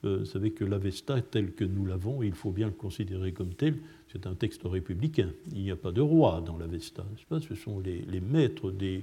[0.05, 3.53] Euh, vous savez que l'Avesta, tel que nous l'avons, il faut bien le considérer comme
[3.53, 3.77] tel,
[4.11, 5.29] c'est un texte républicain.
[5.51, 7.05] Il n'y a pas de roi dans l'Avesta,
[7.41, 9.01] Ce sont les, maîtres euh,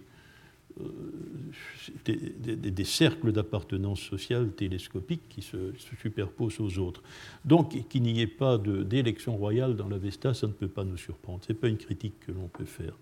[2.05, 7.03] des, cercles d'appartenance sociale télescopiques qui se, superposent aux autres.
[7.44, 11.40] Donc, qu'il n'y ait pas d'élection royale dans l'Avesta, ça ne peut pas nous surprendre.
[11.46, 12.96] Ce n'est pas une critique que l'on peut faire.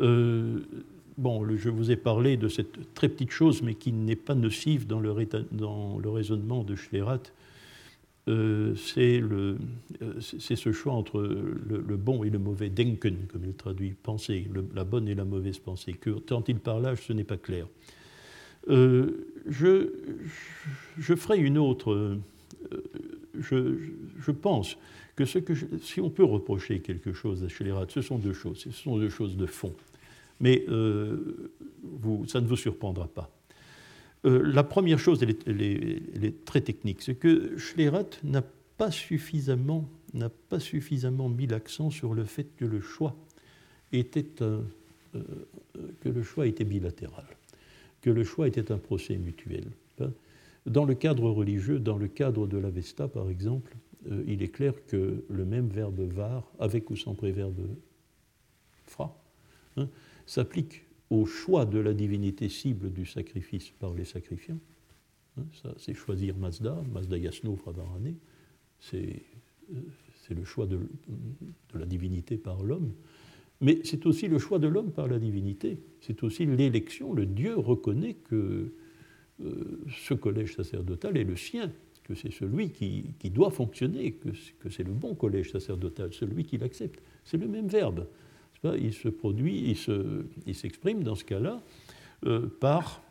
[0.00, 0.60] Euh,
[1.18, 4.86] bon, je vous ai parlé de cette très petite chose, mais qui n'est pas nocive
[4.86, 5.10] dans le,
[6.10, 7.22] raisonnement de Schlerat.
[8.28, 9.56] Euh, euh,
[10.20, 14.84] c'est ce choix entre le, bon et le mauvais denken, comme il traduit, penser, la
[14.84, 15.94] bonne et la mauvaise pensée.
[15.94, 17.66] Que, tant il parlage, ce n'est pas clair.
[18.68, 19.92] Euh, je,
[20.98, 22.16] je, ferai une autre.
[23.40, 23.76] Je,
[24.20, 24.78] je, pense
[25.16, 28.58] que, si on peut reprocher quelque chose à Schlerat, ce sont deux choses.
[28.58, 29.74] Ce sont deux choses de fond
[30.42, 31.50] mais euh,
[32.26, 33.30] ça ne vous surprendra pas.
[34.26, 38.42] Euh, la première chose, elle est, très technique, c'est que Schlerat n'a
[38.76, 43.16] pas suffisamment, mis l'accent sur le fait que le choix
[43.92, 44.60] était euh,
[46.00, 47.26] que le choix était bilatéral,
[48.00, 49.64] que le choix était un procès mutuel.
[50.66, 53.76] Dans le cadre religieux, dans le cadre de l'Avesta par exemple,
[54.26, 57.60] il est clair que le même verbe var, avec ou sans préverbe
[58.86, 59.16] fra,
[59.76, 59.88] hein,
[60.26, 64.58] s'applique au choix de la divinité cible du sacrifice par les sacrifiants.
[65.38, 65.44] Hein,
[65.76, 68.14] c'est choisir Mazda, Mazda Yasno Fravarane,
[68.80, 69.22] c'est
[70.30, 70.80] le choix de,
[71.74, 72.92] la divinité par l'homme,
[73.60, 77.56] mais c'est aussi le choix de l'homme par la divinité, c'est aussi l'élection, le Dieu
[77.56, 78.72] reconnaît que
[79.44, 81.70] euh, ce collège sacerdotal est le sien,
[82.04, 86.58] que c'est celui qui, doit fonctionner, que, que c'est le bon collège sacerdotal, celui qui
[86.58, 87.00] l'accepte.
[87.24, 88.06] C'est le même verbe
[88.64, 89.76] il se produit,
[90.46, 91.60] il s'exprime dans ce cas-là
[92.26, 93.02] euh, par,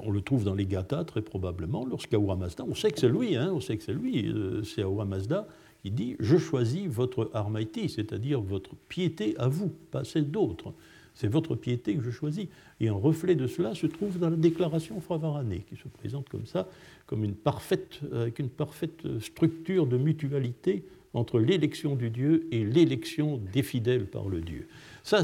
[0.00, 3.36] on le trouve dans les gathas très probablement, lorsqu'Ahura Mazda, on sait que c'est lui,
[3.36, 5.48] hein, on sait que c'est lui, euh, c'est Ahura Mazda
[5.82, 10.72] qui dit Je choisis votre armaïti, c'est-à-dire votre piété à vous, pas celle d'autres.
[11.14, 12.46] C'est votre piété que je choisis.
[12.78, 16.44] Et un reflet de cela se trouve dans la déclaration Fravaranée, qui se présente comme
[16.44, 16.68] ça,
[17.06, 20.84] comme une parfaite, avec une parfaite structure de mutualité
[21.14, 24.68] entre l'élection du Dieu et l'élection des fidèles par le Dieu.
[25.02, 25.22] Ça,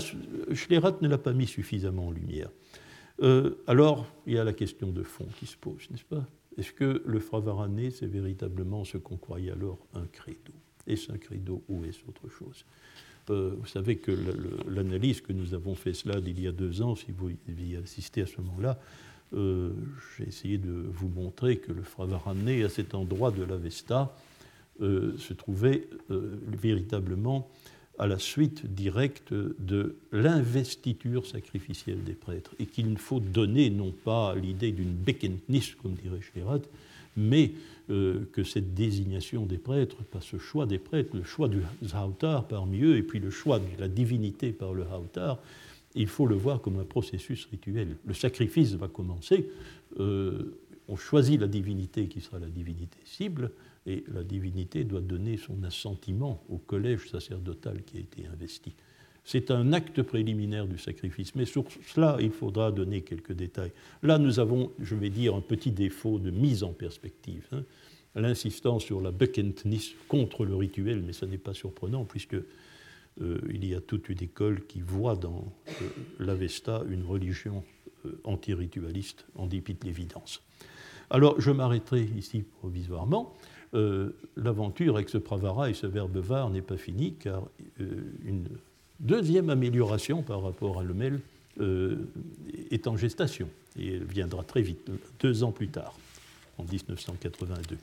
[0.52, 2.48] Schlerat ne l'a pas mis suffisamment en lumière.
[3.22, 6.26] Euh, alors, il y a la question de fond qui se pose, n'est-ce pas?
[6.58, 10.52] Est-ce que le Fravaranais, c'est véritablement ce qu'on croyait alors un credo?
[10.86, 12.64] Est-ce un credo ou est-ce autre chose?
[13.30, 14.12] Euh, vous savez que
[14.68, 18.22] l'analyse que nous avons fait cela d'il y a deux ans, si vous y assistez
[18.22, 18.78] à ce moment-là,
[19.34, 19.70] euh,
[20.16, 24.14] j'ai essayé de vous montrer que le Fravaranné, à cet endroit de l'Avesta,
[24.80, 27.48] euh, se trouvait véritablement
[27.98, 34.34] à la suite directe de l'investiture sacrificielle des prêtres, et qu'il faut donner non pas
[34.34, 36.60] l'idée d'une Bekenntnis, comme dirait Schlerat,
[37.16, 37.52] mais
[37.90, 41.60] euh, que cette désignation des prêtres, pas ce choix des prêtres, le choix du
[41.94, 45.38] Hautar parmi eux, et puis le choix de la divinité par le Hautar,
[45.94, 47.96] il faut le voir comme un processus rituel.
[48.06, 49.50] Le sacrifice va commencer,
[50.00, 50.58] euh,
[50.88, 53.50] on choisit la divinité qui sera la divinité cible,
[53.86, 58.74] et la divinité doit donner son assentiment au collège sacerdotal qui a été investi.
[59.24, 61.34] C'est un acte préliminaire du sacrifice.
[61.34, 63.72] Mais sur cela, il faudra donner quelques détails.
[64.02, 67.46] Là, nous avons, je vais dire, un petit défaut de mise en perspective.
[67.52, 67.62] Hein.
[68.14, 73.64] L'insistance sur la Bekentnis contre le rituel, mais ce n'est pas surprenant, puisque euh, il
[73.64, 77.64] y a toute une école qui voit dans euh, l'Avesta une religion
[78.04, 80.42] euh, anti-ritualiste, en dépit de l'évidence.
[81.10, 83.34] Alors, je m'arrêterai ici provisoirement.
[84.36, 87.44] L'aventure avec ce pravara et ce verbe var n'est pas finie, car
[87.78, 88.46] une
[89.00, 91.20] deuxième amélioration par rapport à Lemel
[91.60, 91.96] euh,
[92.70, 93.46] est en gestation
[93.78, 95.94] et elle viendra très vite, deux ans plus tard,
[96.56, 97.76] en 1982.